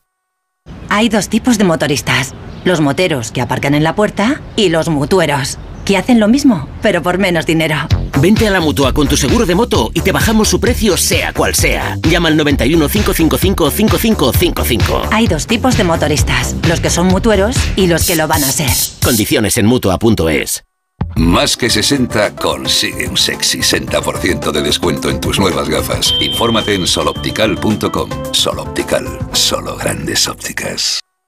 Hay 0.88 1.08
dos 1.08 1.28
tipos 1.28 1.56
de 1.56 1.62
motoristas, 1.62 2.34
los 2.64 2.80
moteros 2.80 3.30
que 3.30 3.40
aparcan 3.40 3.76
en 3.76 3.84
la 3.84 3.94
puerta 3.94 4.42
y 4.56 4.68
los 4.68 4.88
mutueros 4.88 5.60
que 5.84 5.96
hacen 5.96 6.20
lo 6.20 6.28
mismo, 6.28 6.68
pero 6.82 7.02
por 7.02 7.18
menos 7.18 7.46
dinero. 7.46 7.76
Vente 8.20 8.46
a 8.46 8.50
la 8.50 8.60
mutua 8.60 8.92
con 8.92 9.08
tu 9.08 9.16
seguro 9.16 9.46
de 9.46 9.54
moto 9.54 9.90
y 9.94 10.00
te 10.00 10.12
bajamos 10.12 10.48
su 10.48 10.60
precio, 10.60 10.96
sea 10.96 11.32
cual 11.32 11.54
sea. 11.54 11.98
Llama 12.08 12.28
al 12.28 12.36
91 12.36 12.88
555 12.88 13.70
5555. 13.70 15.02
Hay 15.10 15.26
dos 15.26 15.46
tipos 15.46 15.76
de 15.76 15.84
motoristas: 15.84 16.54
los 16.68 16.80
que 16.80 16.90
son 16.90 17.08
mutueros 17.08 17.56
y 17.76 17.86
los 17.86 18.06
que 18.06 18.16
lo 18.16 18.26
van 18.28 18.44
a 18.44 18.50
ser. 18.50 18.70
Condiciones 19.02 19.58
en 19.58 19.66
mutua.es. 19.66 20.64
Más 21.16 21.56
que 21.56 21.70
60 21.70 22.34
consigue 22.34 23.08
un 23.08 23.16
sexy 23.16 23.58
60% 23.58 24.50
de 24.50 24.62
descuento 24.62 25.10
en 25.10 25.20
tus 25.20 25.38
nuevas 25.38 25.68
gafas. 25.68 26.12
Infórmate 26.20 26.74
en 26.74 26.86
soloptical.com. 26.86 28.10
Soloptical, 28.32 29.06
solo 29.32 29.76
grandes 29.76 30.26
ópticas. 30.26 31.00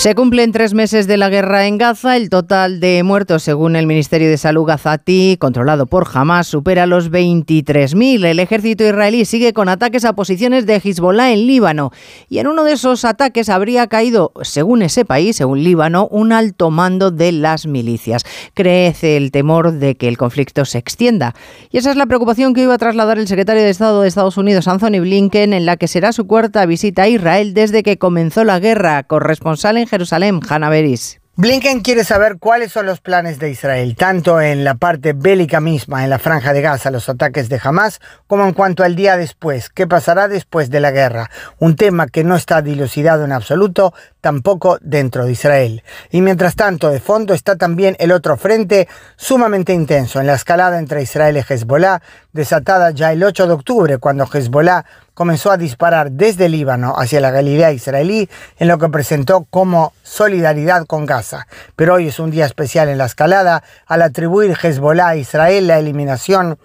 Se 0.00 0.14
cumplen 0.14 0.50
tres 0.50 0.72
meses 0.72 1.06
de 1.06 1.18
la 1.18 1.28
guerra 1.28 1.66
en 1.66 1.76
Gaza. 1.76 2.16
El 2.16 2.30
total 2.30 2.80
de 2.80 3.02
muertos, 3.02 3.42
según 3.42 3.76
el 3.76 3.86
Ministerio 3.86 4.30
de 4.30 4.38
Salud 4.38 4.64
Gazati, 4.64 5.36
controlado 5.38 5.84
por 5.84 6.08
Hamas, 6.10 6.46
supera 6.46 6.86
los 6.86 7.10
23.000. 7.10 8.24
El 8.24 8.40
ejército 8.40 8.82
israelí 8.82 9.26
sigue 9.26 9.52
con 9.52 9.68
ataques 9.68 10.06
a 10.06 10.14
posiciones 10.14 10.64
de 10.64 10.80
Hezbollah 10.82 11.32
en 11.32 11.46
Líbano. 11.46 11.90
Y 12.30 12.38
en 12.38 12.46
uno 12.46 12.64
de 12.64 12.72
esos 12.72 13.04
ataques 13.04 13.50
habría 13.50 13.88
caído, 13.88 14.32
según 14.40 14.80
ese 14.80 15.04
país, 15.04 15.36
según 15.36 15.62
Líbano, 15.62 16.08
un 16.10 16.32
alto 16.32 16.70
mando 16.70 17.10
de 17.10 17.32
las 17.32 17.66
milicias. 17.66 18.24
Crece 18.54 19.18
el 19.18 19.30
temor 19.30 19.72
de 19.72 19.96
que 19.96 20.08
el 20.08 20.16
conflicto 20.16 20.64
se 20.64 20.78
extienda. 20.78 21.34
Y 21.70 21.76
esa 21.76 21.90
es 21.90 21.96
la 21.96 22.06
preocupación 22.06 22.54
que 22.54 22.62
iba 22.62 22.72
a 22.72 22.78
trasladar 22.78 23.18
el 23.18 23.28
secretario 23.28 23.62
de 23.62 23.68
Estado 23.68 24.00
de 24.00 24.08
Estados 24.08 24.38
Unidos, 24.38 24.66
Anthony 24.66 25.00
Blinken, 25.02 25.52
en 25.52 25.66
la 25.66 25.76
que 25.76 25.88
será 25.88 26.12
su 26.12 26.26
cuarta 26.26 26.64
visita 26.64 27.02
a 27.02 27.08
Israel 27.08 27.52
desde 27.52 27.82
que 27.82 27.98
comenzó 27.98 28.44
la 28.44 28.60
guerra. 28.60 29.02
Corresponsal 29.02 29.76
en 29.76 29.89
Jerusalén, 29.90 30.40
Hanna 30.48 30.70
Beris. 30.70 31.20
Blinken 31.40 31.80
quiere 31.80 32.04
saber 32.04 32.36
cuáles 32.38 32.70
son 32.70 32.84
los 32.84 33.00
planes 33.00 33.38
de 33.38 33.48
Israel, 33.48 33.96
tanto 33.96 34.42
en 34.42 34.62
la 34.62 34.74
parte 34.74 35.14
bélica 35.14 35.58
misma, 35.58 36.04
en 36.04 36.10
la 36.10 36.18
franja 36.18 36.52
de 36.52 36.60
Gaza, 36.60 36.90
los 36.90 37.08
ataques 37.08 37.48
de 37.48 37.58
Hamas, 37.62 38.00
como 38.26 38.44
en 38.44 38.52
cuanto 38.52 38.84
al 38.84 38.94
día 38.94 39.16
después, 39.16 39.70
qué 39.70 39.86
pasará 39.86 40.28
después 40.28 40.68
de 40.68 40.80
la 40.80 40.90
guerra, 40.90 41.30
un 41.58 41.76
tema 41.76 42.08
que 42.08 42.24
no 42.24 42.36
está 42.36 42.60
dilucidado 42.60 43.24
en 43.24 43.32
absoluto, 43.32 43.94
tampoco 44.20 44.76
dentro 44.82 45.24
de 45.24 45.32
Israel. 45.32 45.82
Y 46.10 46.20
mientras 46.20 46.56
tanto, 46.56 46.90
de 46.90 47.00
fondo 47.00 47.32
está 47.32 47.56
también 47.56 47.96
el 48.00 48.12
otro 48.12 48.36
frente 48.36 48.86
sumamente 49.16 49.72
intenso, 49.72 50.20
en 50.20 50.26
la 50.26 50.34
escalada 50.34 50.78
entre 50.78 51.00
Israel 51.00 51.38
y 51.38 51.52
Hezbollah, 51.52 52.02
desatada 52.32 52.90
ya 52.90 53.12
el 53.12 53.22
8 53.22 53.46
de 53.46 53.52
octubre, 53.52 53.98
cuando 53.98 54.28
Hezbollah 54.32 54.84
comenzó 55.14 55.50
a 55.50 55.56
disparar 55.56 56.12
desde 56.12 56.48
Líbano 56.48 56.94
hacia 56.96 57.20
la 57.20 57.30
Galilea 57.30 57.72
israelí 57.72 58.28
en 58.58 58.68
lo 58.68 58.78
que 58.78 58.88
presentó 58.88 59.46
como 59.50 59.92
solidaridad 60.02 60.86
con 60.86 61.06
Gaza. 61.06 61.46
Pero 61.76 61.94
hoy 61.94 62.08
es 62.08 62.18
un 62.18 62.30
día 62.30 62.46
especial 62.46 62.88
en 62.88 62.98
la 62.98 63.06
escalada 63.06 63.62
al 63.86 64.02
atribuir 64.02 64.56
Hezbollah 64.62 65.08
a 65.08 65.16
Israel 65.16 65.66
la 65.66 65.78
eliminación 65.78 66.58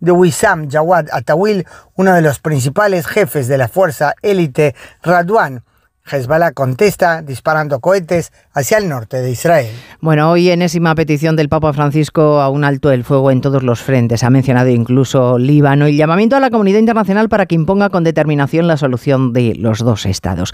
de 0.00 0.10
Wissam 0.10 0.68
Jawad 0.68 1.06
Atawil, 1.12 1.66
uno 1.94 2.12
de 2.12 2.22
los 2.22 2.40
principales 2.40 3.06
jefes 3.06 3.46
de 3.46 3.56
la 3.56 3.68
fuerza 3.68 4.14
élite 4.20 4.74
Radwan, 5.02 5.62
Hezbollah 6.04 6.52
contesta 6.52 7.22
disparando 7.22 7.80
cohetes 7.80 8.32
hacia 8.52 8.78
el 8.78 8.88
norte 8.88 9.22
de 9.22 9.30
Israel. 9.30 9.70
Bueno, 10.00 10.30
hoy 10.30 10.50
enésima 10.50 10.94
petición 10.94 11.36
del 11.36 11.48
Papa 11.48 11.72
Francisco 11.72 12.40
a 12.40 12.48
un 12.48 12.64
alto 12.64 12.90
el 12.90 13.04
fuego 13.04 13.30
en 13.30 13.40
todos 13.40 13.62
los 13.62 13.80
frentes. 13.80 14.24
Ha 14.24 14.30
mencionado 14.30 14.68
incluso 14.68 15.38
Líbano 15.38 15.88
y 15.88 15.96
llamamiento 15.96 16.36
a 16.36 16.40
la 16.40 16.50
comunidad 16.50 16.80
internacional 16.80 17.28
para 17.28 17.46
que 17.46 17.54
imponga 17.54 17.88
con 17.88 18.02
determinación 18.02 18.66
la 18.66 18.76
solución 18.76 19.32
de 19.32 19.54
los 19.54 19.78
dos 19.78 20.04
estados. 20.04 20.52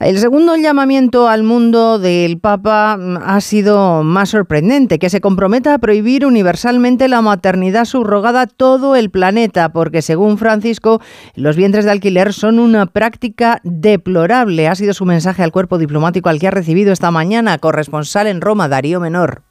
El 0.00 0.18
segundo 0.18 0.56
llamamiento 0.56 1.28
al 1.28 1.44
mundo 1.44 1.98
del 1.98 2.38
Papa 2.38 2.98
ha 3.24 3.40
sido 3.40 4.02
más 4.02 4.30
sorprendente, 4.30 4.98
que 4.98 5.08
se 5.08 5.20
comprometa 5.20 5.74
a 5.74 5.78
prohibir 5.78 6.26
universalmente 6.26 7.08
la 7.08 7.22
maternidad 7.22 7.84
subrogada 7.86 8.42
a 8.42 8.46
todo 8.46 8.96
el 8.96 9.10
planeta, 9.10 9.72
porque 9.72 10.02
según 10.02 10.36
Francisco, 10.36 11.00
los 11.36 11.56
vientres 11.56 11.84
de 11.84 11.92
alquiler 11.92 12.32
son 12.32 12.58
una 12.58 12.86
práctica 12.86 13.60
deplorable 13.62 14.68
ha 14.74 14.76
sido 14.76 14.92
su 14.92 15.06
mensaje 15.06 15.44
al 15.44 15.52
cuerpo 15.52 15.78
diplomático 15.78 16.28
al 16.28 16.40
que 16.40 16.48
ha 16.48 16.50
recibido 16.50 16.92
esta 16.92 17.12
mañana 17.12 17.58
corresponsal 17.58 18.26
en 18.26 18.40
Roma, 18.40 18.68
Darío 18.68 18.98
Menor. 18.98 19.42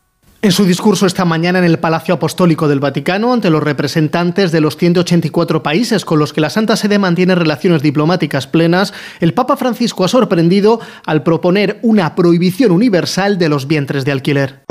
En 0.44 0.52
su 0.52 0.66
discurso 0.66 1.06
esta 1.06 1.24
mañana 1.24 1.60
en 1.60 1.64
el 1.64 1.80
Palacio 1.80 2.16
Apostólico 2.16 2.68
del 2.68 2.82
Vaticano, 2.82 3.32
ante 3.32 3.50
los 3.50 3.64
representantes 3.64 4.52
de 4.52 4.60
los 4.60 4.76
184 4.76 5.64
países 5.64 6.04
con 6.04 6.20
los 6.20 6.34
que 6.34 6.42
la 6.42 6.50
Santa 6.50 6.76
Sede 6.76 7.00
mantiene 7.00 7.34
relaciones 7.34 7.82
diplomáticas 7.82 8.46
plenas, 8.46 8.94
el 9.22 9.34
Papa 9.34 9.56
Francisco 9.56 10.04
ha 10.04 10.10
sorprendido 10.10 10.82
al 11.06 11.24
proponer 11.24 11.80
una 11.82 12.14
prohibición 12.14 12.74
universal 12.74 13.38
de 13.38 13.48
los 13.48 13.70
vientres 13.70 14.04
de 14.04 14.12
alquiler. 14.12 14.64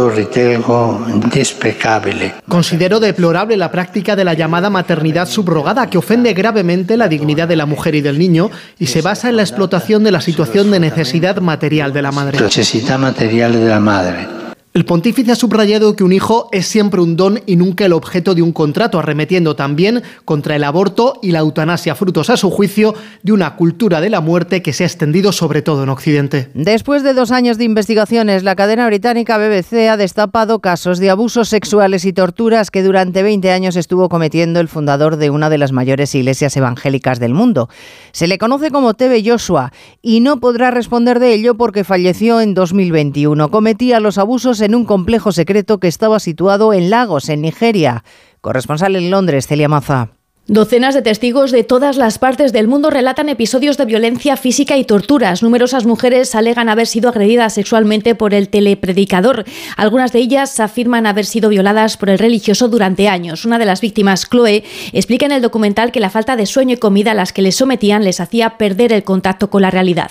Considero 2.49 3.01
deplorable 3.01 3.57
la 3.57 3.71
práctica 3.71 4.15
de 4.15 4.25
la 4.27 4.35
llamada 4.35 4.69
maternidad 4.69 5.27
subrogada, 5.27 5.89
que 5.89 5.97
ofende 5.97 6.35
gravemente 6.35 6.99
la 6.99 7.09
dignidad 7.09 7.49
de 7.49 7.57
la 7.57 7.65
mujer 7.65 7.95
y 7.95 8.03
del 8.03 8.19
niño 8.19 8.51
y 8.79 8.89
se 8.89 9.01
basa 9.01 9.31
en 9.31 9.37
la 9.37 9.43
explotación 9.43 10.05
de 10.05 10.13
la 10.13 10.21
situación 10.21 10.71
de 10.71 10.81
necesidad 10.81 11.41
material 11.41 11.95
de 11.95 12.03
la 12.03 12.13
madre. 12.13 12.39
Necesidad 12.39 12.99
material 12.99 13.55
de 13.55 13.65
la 13.67 13.81
madre. 13.81 14.42
El 14.75 14.87
pontífice 14.87 15.31
ha 15.31 15.35
subrayado 15.35 15.95
que 15.97 16.03
un 16.03 16.15
hijo 16.15 16.49
es 16.51 16.67
siempre 16.67 17.03
un 17.03 17.15
don 17.15 17.41
y 17.45 17.57
nunca 17.57 17.85
el 17.85 17.93
objeto 17.93 18.35
de 18.35 18.41
un 18.41 18.53
contrato, 18.53 18.99
arremetiendo 18.99 19.55
también 19.55 20.03
contra 20.25 20.57
el 20.57 20.65
aborto 20.65 21.19
y 21.21 21.33
la 21.33 21.41
eutanasia, 21.41 21.95
frutos 21.95 22.31
a 22.31 22.39
su 22.39 22.51
juicio 22.51 22.95
de 23.23 23.33
una 23.33 23.55
cultura 23.57 24.01
de 24.01 24.09
la 24.09 24.23
muerte 24.23 24.63
que 24.63 24.73
se 24.73 24.85
ha 24.85 24.87
extendido 24.87 25.31
sobre 25.33 25.61
todo 25.61 25.83
en 25.83 25.91
Occidente. 25.91 26.49
Después 26.55 27.03
de 27.03 27.13
dos 27.13 27.33
años 27.33 27.59
de 27.59 27.65
investigaciones, 27.65 28.45
la 28.45 28.57
cadena 28.57 28.87
británica 28.87 29.37
BBC 29.37 29.91
ha 29.91 29.99
destapado 29.99 30.61
casos 30.61 30.99
de 30.99 31.11
abusos 31.11 31.51
sexuales 31.51 32.07
y 32.07 32.15
torturas 32.15 32.71
que 32.71 32.83
durante 32.83 33.23
20 33.23 33.51
años 33.51 33.77
estuvo 33.77 34.09
cometiendo 34.09 34.59
el 34.59 34.69
fundador 34.69 35.17
de 35.17 35.29
una 35.29 35.51
de 35.51 35.59
las 35.59 35.73
mayores 35.73 36.15
iglesias 36.15 36.57
evangélicas 36.57 37.21
del 37.21 37.35
mundo. 37.35 37.69
Se 38.13 38.27
le 38.27 38.39
conoce 38.39 38.71
como 38.71 38.95
Tebe 38.95 39.23
Joshua 39.23 39.71
y 40.01 40.21
no 40.21 40.41
podrá 40.41 40.71
responder 40.71 41.19
de 41.19 41.35
ello 41.35 41.59
porque 41.59 41.85
falleció 41.85 42.41
en 42.41 42.55
2021. 42.55 43.51
Cometía 43.51 44.01
los 44.01 44.17
abusos 44.17 44.62
en 44.63 44.75
un 44.75 44.85
complejo 44.85 45.33
secreto 45.33 45.79
que 45.79 45.89
estaba 45.89 46.21
situado 46.21 46.73
en 46.73 46.91
Lagos, 46.91 47.29
en 47.29 47.43
Nigeria. 47.43 48.05
Corresponsal 48.41 48.97
en 48.97 49.11
Londres, 49.11 49.47
Celia 49.47 49.69
Maza. 49.69 50.11
Docenas 50.49 50.93
de 50.97 51.03
testigos 51.03 51.53
de 51.53 51.63
todas 51.63 51.97
las 51.97 52.19
partes 52.19 52.53
del 52.53 52.67
mundo 52.67 52.91
relatan 52.91 53.29
episodios 53.29 53.77
de 53.77 53.85
violencia 53.85 54.37
física 54.37 54.77
y 54.77 54.83
torturas. 54.83 55.41
Numerosas 55.41 55.87
mujeres 55.87 56.35
alegan 56.35 56.69
haber 56.69 56.89
sido 56.89 57.09
agredidas 57.09 57.55
sexualmente 57.55 58.17
por 58.17 58.35
el 58.35 58.49
telepredicador. 58.49 59.45
Algunas 59.77 60.11
de 60.11 60.19
ellas 60.19 60.59
afirman 60.59 61.07
haber 61.07 61.27
sido 61.27 61.49
violadas 61.49 61.97
por 61.97 62.11
el 62.11 62.19
religioso 62.19 62.67
durante 62.67 63.07
años. 63.07 63.45
Una 63.45 63.61
de 63.61 63.67
las 63.67 63.81
víctimas, 63.81 64.29
Chloe, 64.29 64.65
explica 64.93 65.27
en 65.27 65.33
el 65.33 65.43
documental 65.43 65.93
que 65.93 66.01
la 66.01 66.11
falta 66.11 66.35
de 66.35 66.45
sueño 66.47 66.75
y 66.75 66.79
comida 66.79 67.13
a 67.13 67.15
las 67.15 67.33
que 67.33 67.43
les 67.43 67.55
sometían 67.55 68.03
les 68.03 68.19
hacía 68.19 68.59
perder 68.59 68.93
el 68.93 69.05
contacto 69.05 69.49
con 69.49 69.63
la 69.63 69.71
realidad. 69.71 70.11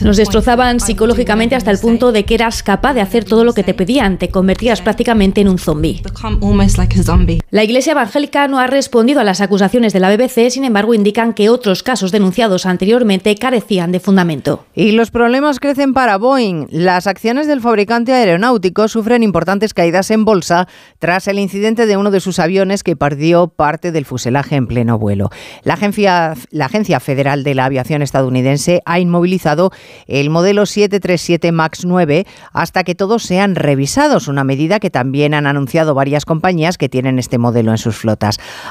Nos 0.00 0.16
destrozaban 0.16 0.80
psicológicamente 0.80 1.56
hasta 1.56 1.70
el 1.70 1.78
punto 1.78 2.10
de 2.10 2.24
que 2.24 2.36
eras 2.36 2.62
capaz 2.62 2.94
de 2.94 3.02
hacer 3.02 3.24
todo 3.24 3.44
lo 3.44 3.52
que 3.52 3.64
te 3.64 3.74
pedían. 3.74 4.16
Te 4.16 4.30
convertías 4.30 4.80
prácticamente 4.80 5.42
en 5.42 5.48
un 5.48 5.58
zombie. 5.58 6.00
La 7.50 7.64
Iglesia 7.64 7.92
Evangélica 7.92 8.29
no 8.30 8.60
ha 8.60 8.66
respondido 8.68 9.20
a 9.20 9.24
las 9.24 9.40
acusaciones 9.40 9.92
de 9.92 10.00
la 10.00 10.14
BBC, 10.14 10.50
sin 10.50 10.64
embargo 10.64 10.94
indican 10.94 11.34
que 11.34 11.48
otros 11.48 11.82
casos 11.82 12.12
denunciados 12.12 12.64
anteriormente 12.64 13.34
carecían 13.34 13.90
de 13.90 13.98
fundamento. 13.98 14.64
Y 14.74 14.92
los 14.92 15.10
problemas 15.10 15.58
crecen 15.58 15.92
para 15.94 16.16
Boeing. 16.16 16.68
Las 16.70 17.08
acciones 17.08 17.48
del 17.48 17.60
fabricante 17.60 18.12
aeronáutico 18.12 18.86
sufren 18.86 19.24
importantes 19.24 19.74
caídas 19.74 20.10
en 20.12 20.24
bolsa 20.24 20.68
tras 21.00 21.26
el 21.26 21.40
incidente 21.40 21.86
de 21.86 21.96
uno 21.96 22.12
de 22.12 22.20
sus 22.20 22.38
aviones 22.38 22.84
que 22.84 22.94
perdió 22.94 23.48
parte 23.48 23.90
del 23.90 24.04
fuselaje 24.04 24.54
en 24.54 24.68
pleno 24.68 24.98
vuelo. 24.98 25.30
La 25.64 25.74
agencia, 25.74 27.00
Federal 27.00 27.42
de 27.42 27.54
la 27.54 27.64
Aviación 27.64 28.00
estadounidense 28.02 28.80
ha 28.84 29.00
inmovilizado 29.00 29.72
el 30.06 30.30
modelo 30.30 30.66
737 30.66 31.50
MAX 31.50 31.84
9 31.84 32.26
hasta 32.52 32.84
que 32.84 32.94
todos 32.94 33.24
sean 33.24 33.56
revisados, 33.56 34.28
una 34.28 34.44
medida 34.44 34.78
que 34.78 34.90
también 34.90 35.34
han 35.34 35.46
anunciado 35.46 35.94
varias 35.94 36.24
compañías 36.24 36.78
que 36.78 36.88
tienen 36.88 37.18
este 37.18 37.38
modelo 37.38 37.72
en 37.72 37.78
sus 37.78 37.96
flotas. 37.96 38.19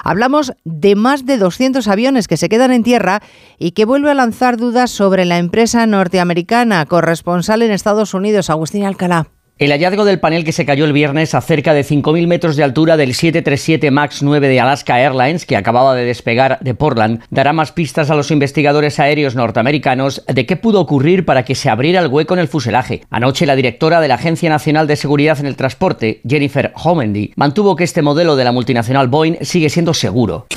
Hablamos 0.03 0.53
de 0.63 0.95
más 0.95 1.25
de 1.25 1.37
200 1.37 1.87
aviones 1.87 2.27
que 2.27 2.37
se 2.37 2.49
quedan 2.49 2.71
en 2.71 2.83
tierra 2.83 3.21
y 3.57 3.71
que 3.71 3.85
vuelve 3.85 4.11
a 4.11 4.15
lanzar 4.15 4.57
dudas 4.57 4.91
sobre 4.91 5.25
la 5.25 5.37
empresa 5.37 5.85
norteamericana 5.85 6.85
corresponsal 6.85 7.61
en 7.61 7.71
Estados 7.71 8.13
Unidos, 8.13 8.49
Agustín 8.49 8.85
Alcalá. 8.85 9.27
El 9.59 9.71
hallazgo 9.71 10.05
del 10.05 10.21
panel 10.21 10.45
que 10.45 10.53
se 10.53 10.65
cayó 10.65 10.85
el 10.85 10.93
viernes 10.93 11.35
a 11.35 11.41
cerca 11.41 11.73
de 11.73 11.83
5.000 11.83 12.27
metros 12.27 12.55
de 12.55 12.63
altura 12.63 12.95
del 12.95 13.13
737 13.13 13.91
MAX 13.91 14.23
9 14.23 14.47
de 14.47 14.61
Alaska 14.61 15.01
Airlines, 15.01 15.45
que 15.45 15.57
acababa 15.57 15.95
de 15.95 16.05
despegar 16.05 16.59
de 16.61 16.73
Portland, 16.75 17.19
dará 17.29 17.51
más 17.51 17.73
pistas 17.73 18.09
a 18.09 18.15
los 18.15 18.31
investigadores 18.31 19.01
aéreos 19.01 19.35
norteamericanos 19.35 20.23
de 20.33 20.45
qué 20.45 20.55
pudo 20.55 20.79
ocurrir 20.79 21.25
para 21.25 21.43
que 21.43 21.55
se 21.55 21.69
abriera 21.69 21.99
el 21.99 22.07
hueco 22.07 22.35
en 22.35 22.39
el 22.39 22.47
fuselaje. 22.47 23.01
Anoche, 23.09 23.45
la 23.45 23.57
directora 23.57 23.99
de 23.99 24.07
la 24.07 24.15
Agencia 24.15 24.49
Nacional 24.49 24.87
de 24.87 24.95
Seguridad 24.95 25.37
en 25.41 25.45
el 25.45 25.57
Transporte, 25.57 26.21
Jennifer 26.25 26.71
Homendy, 26.81 27.33
mantuvo 27.35 27.75
que 27.75 27.83
este 27.83 28.01
modelo 28.01 28.37
de 28.37 28.45
la 28.45 28.53
multinacional 28.53 29.09
Boeing 29.09 29.39
sigue 29.41 29.69
siendo 29.69 29.93
seguro. 29.93 30.47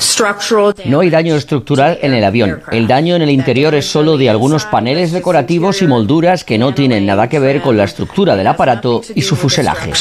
No 0.85 1.01
hay 1.01 1.11
daño 1.11 1.35
estructural 1.35 1.99
en 2.03 2.15
el 2.15 2.23
avión. 2.23 2.61
El 2.71 2.87
daño 2.87 3.17
en 3.17 3.23
el 3.23 3.31
interior 3.31 3.75
es 3.75 3.87
solo 3.87 4.17
de 4.17 4.31
algunos 4.31 4.65
paneles 4.65 5.11
decorativos 5.11 5.83
y 5.83 5.89
molduras 5.89 6.45
que 6.45 6.59
no 6.59 6.73
tienen 6.73 7.05
nada 7.05 7.29
que 7.29 7.41
ver 7.41 7.63
con 7.63 7.77
la 7.77 7.83
estructura 7.83 8.37
del 8.37 8.47
aparato 8.47 8.92
y 9.15 9.23
su 9.23 9.37
fuselaje. 9.37 9.93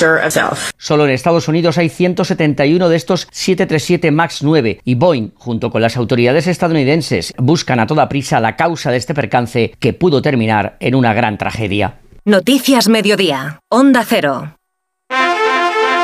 Solo 0.77 1.05
en 1.05 1.11
Estados 1.11 1.47
Unidos 1.47 1.77
hay 1.77 1.89
171 1.89 2.89
de 2.89 2.95
estos 2.95 3.27
737 3.31 4.11
MAX 4.11 4.43
9 4.43 4.81
y 4.83 4.95
Boeing, 4.95 5.29
junto 5.35 5.71
con 5.71 5.81
las 5.81 5.97
autoridades 5.97 6.47
estadounidenses, 6.47 7.33
buscan 7.37 7.79
a 7.79 7.87
toda 7.87 8.09
prisa 8.09 8.39
la 8.39 8.55
causa 8.55 8.91
de 8.91 8.97
este 8.97 9.13
percance 9.13 9.73
que 9.79 9.93
pudo 9.93 10.21
terminar 10.21 10.77
en 10.79 10.95
una 10.95 11.13
gran 11.13 11.37
tragedia. 11.37 11.99
Noticias 12.25 12.87
Mediodía, 12.87 13.59
Onda 13.69 14.05
Cero. 14.07 14.55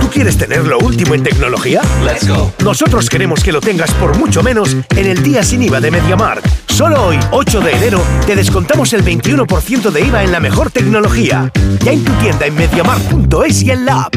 ¿Tú 0.00 0.08
quieres 0.08 0.36
tener 0.36 0.66
lo 0.66 0.78
último 0.78 1.14
en 1.14 1.22
tecnología? 1.22 1.82
Let's 2.04 2.28
go. 2.28 2.52
Nosotros 2.64 3.08
queremos 3.08 3.42
que 3.42 3.52
lo 3.52 3.60
tengas 3.60 3.92
por 3.94 4.16
mucho 4.16 4.42
menos 4.42 4.76
en 4.90 5.06
el 5.06 5.22
día 5.22 5.42
sin 5.42 5.62
IVA 5.62 5.80
de 5.80 5.90
MediaMark. 5.90 6.42
Solo 6.66 7.06
hoy, 7.06 7.18
8 7.30 7.60
de 7.60 7.72
enero, 7.72 8.00
te 8.26 8.36
descontamos 8.36 8.92
el 8.92 9.04
21% 9.04 9.90
de 9.90 10.00
IVA 10.00 10.24
en 10.24 10.32
la 10.32 10.40
mejor 10.40 10.70
tecnología. 10.70 11.50
Ya 11.84 11.92
en 11.92 12.04
tu 12.04 12.12
tienda 12.14 12.46
en 12.46 12.54
MediaMark.es 12.54 13.62
y 13.62 13.70
en 13.70 13.84
la 13.84 14.02
app. 14.02 14.14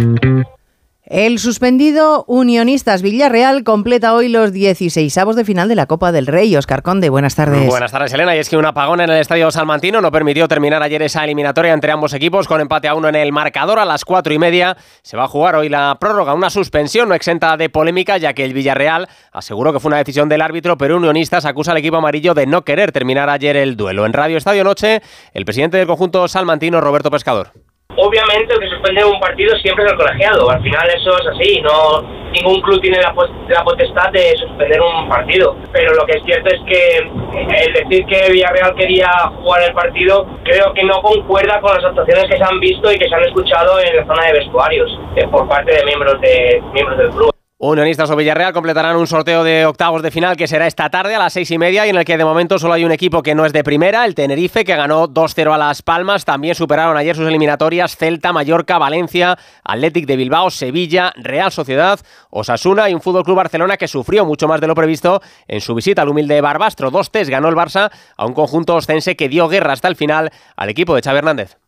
El 1.13 1.39
suspendido 1.39 2.23
Unionistas 2.25 3.01
Villarreal 3.01 3.65
completa 3.65 4.13
hoy 4.13 4.29
los 4.29 4.53
16 4.53 5.13
de 5.35 5.43
final 5.43 5.67
de 5.67 5.75
la 5.75 5.85
Copa 5.85 6.13
del 6.13 6.25
Rey. 6.25 6.55
Oscar 6.55 6.83
Conde, 6.83 7.09
buenas 7.09 7.35
tardes. 7.35 7.67
Buenas 7.67 7.91
tardes, 7.91 8.13
Elena. 8.13 8.33
Y 8.33 8.39
es 8.39 8.47
que 8.47 8.55
un 8.55 8.65
apagón 8.65 9.01
en 9.01 9.09
el 9.09 9.19
Estadio 9.19 9.51
Salmantino 9.51 9.99
no 9.99 10.09
permitió 10.09 10.47
terminar 10.47 10.81
ayer 10.81 11.01
esa 11.01 11.25
eliminatoria 11.25 11.73
entre 11.73 11.91
ambos 11.91 12.13
equipos 12.13 12.47
con 12.47 12.61
empate 12.61 12.87
a 12.87 12.95
uno 12.95 13.09
en 13.09 13.15
el 13.15 13.33
marcador 13.33 13.79
a 13.79 13.83
las 13.83 14.05
cuatro 14.05 14.33
y 14.33 14.39
media. 14.39 14.77
Se 15.01 15.17
va 15.17 15.25
a 15.25 15.27
jugar 15.27 15.57
hoy 15.57 15.67
la 15.67 15.97
prórroga, 15.99 16.33
una 16.33 16.49
suspensión 16.49 17.09
no 17.09 17.15
exenta 17.15 17.57
de 17.57 17.67
polémica, 17.67 18.17
ya 18.17 18.31
que 18.31 18.45
el 18.45 18.53
Villarreal 18.53 19.09
aseguró 19.33 19.73
que 19.73 19.81
fue 19.81 19.89
una 19.89 19.97
decisión 19.97 20.29
del 20.29 20.41
árbitro, 20.41 20.77
pero 20.77 20.95
Unionistas 20.95 21.43
acusa 21.43 21.71
al 21.71 21.77
equipo 21.79 21.97
amarillo 21.97 22.33
de 22.33 22.47
no 22.47 22.63
querer 22.63 22.93
terminar 22.93 23.29
ayer 23.29 23.57
el 23.57 23.75
duelo. 23.75 24.05
En 24.05 24.13
Radio 24.13 24.37
Estadio 24.37 24.63
Noche, 24.63 25.01
el 25.33 25.43
presidente 25.43 25.75
del 25.75 25.87
conjunto 25.87 26.25
salmantino, 26.29 26.79
Roberto 26.79 27.11
Pescador. 27.11 27.51
Obviamente 27.97 28.53
el 28.53 28.59
que 28.59 28.69
suspende 28.69 29.03
un 29.03 29.19
partido 29.19 29.55
siempre 29.57 29.85
es 29.85 29.91
el 29.91 29.97
colegiado, 29.97 30.49
al 30.49 30.61
final 30.61 30.87
eso 30.95 31.17
es 31.19 31.27
así, 31.27 31.61
no 31.61 32.21
ningún 32.31 32.61
club 32.61 32.79
tiene 32.81 32.97
la, 33.01 33.13
la, 33.49 33.63
potestad 33.63 34.09
de 34.11 34.35
suspender 34.37 34.79
un 34.81 35.09
partido, 35.09 35.55
pero 35.71 35.93
lo 35.93 36.05
que 36.05 36.17
es 36.17 36.23
cierto 36.23 36.49
es 36.49 36.61
que 36.65 36.97
el 36.97 37.73
decir 37.73 38.05
que 38.05 38.31
Villarreal 38.31 38.73
quería 38.75 39.09
jugar 39.41 39.63
el 39.63 39.73
partido 39.73 40.25
creo 40.43 40.73
que 40.73 40.83
no 40.83 41.01
concuerda 41.01 41.59
con 41.59 41.75
las 41.75 41.83
actuaciones 41.83 42.25
que 42.29 42.37
se 42.37 42.43
han 42.43 42.59
visto 42.59 42.91
y 42.91 42.97
que 42.97 43.09
se 43.09 43.15
han 43.15 43.23
escuchado 43.23 43.79
en 43.81 43.97
la 43.97 44.05
zona 44.05 44.25
de 44.27 44.33
vestuarios 44.39 44.99
eh, 45.15 45.27
por 45.27 45.47
parte 45.47 45.73
de 45.73 45.83
miembros, 45.83 46.19
de 46.21 46.63
miembros 46.73 46.97
del 46.97 47.09
club. 47.09 47.31
Unionistas 47.63 48.09
o 48.09 48.15
Villarreal 48.15 48.53
completarán 48.53 48.95
un 48.95 49.05
sorteo 49.05 49.43
de 49.43 49.67
octavos 49.67 50.01
de 50.01 50.09
final 50.09 50.35
que 50.35 50.47
será 50.47 50.65
esta 50.65 50.89
tarde 50.89 51.13
a 51.13 51.19
las 51.19 51.33
seis 51.33 51.51
y 51.51 51.59
media 51.59 51.85
y 51.85 51.91
en 51.91 51.95
el 51.95 52.05
que 52.05 52.17
de 52.17 52.25
momento 52.25 52.57
solo 52.57 52.73
hay 52.73 52.83
un 52.85 52.91
equipo 52.91 53.21
que 53.21 53.35
no 53.35 53.45
es 53.45 53.53
de 53.53 53.63
primera, 53.63 54.03
el 54.05 54.15
Tenerife, 54.15 54.65
que 54.65 54.75
ganó 54.75 55.07
2-0 55.07 55.53
a 55.53 55.59
Las 55.59 55.83
Palmas. 55.83 56.25
También 56.25 56.55
superaron 56.55 56.97
ayer 56.97 57.15
sus 57.15 57.27
eliminatorias 57.27 57.95
Celta, 57.95 58.33
Mallorca, 58.33 58.79
Valencia, 58.79 59.37
Athletic 59.63 60.07
de 60.07 60.15
Bilbao, 60.15 60.49
Sevilla, 60.49 61.13
Real 61.17 61.51
Sociedad, 61.51 61.99
Osasuna 62.31 62.89
y 62.89 62.95
un 62.95 63.01
Fútbol 63.01 63.23
Club 63.23 63.37
Barcelona 63.37 63.77
que 63.77 63.87
sufrió 63.87 64.25
mucho 64.25 64.47
más 64.47 64.59
de 64.59 64.65
lo 64.65 64.73
previsto 64.73 65.21
en 65.47 65.61
su 65.61 65.75
visita 65.75 66.01
al 66.01 66.09
humilde 66.09 66.41
Barbastro. 66.41 66.89
Dos 66.89 67.11
test 67.11 67.29
ganó 67.29 67.47
el 67.47 67.55
Barça 67.55 67.91
a 68.17 68.25
un 68.25 68.33
conjunto 68.33 68.73
ostense 68.73 69.15
que 69.15 69.29
dio 69.29 69.47
guerra 69.47 69.73
hasta 69.73 69.87
el 69.87 69.95
final 69.95 70.31
al 70.55 70.69
equipo 70.69 70.95
de 70.95 71.03
Xavi 71.03 71.19
Hernández. 71.19 71.60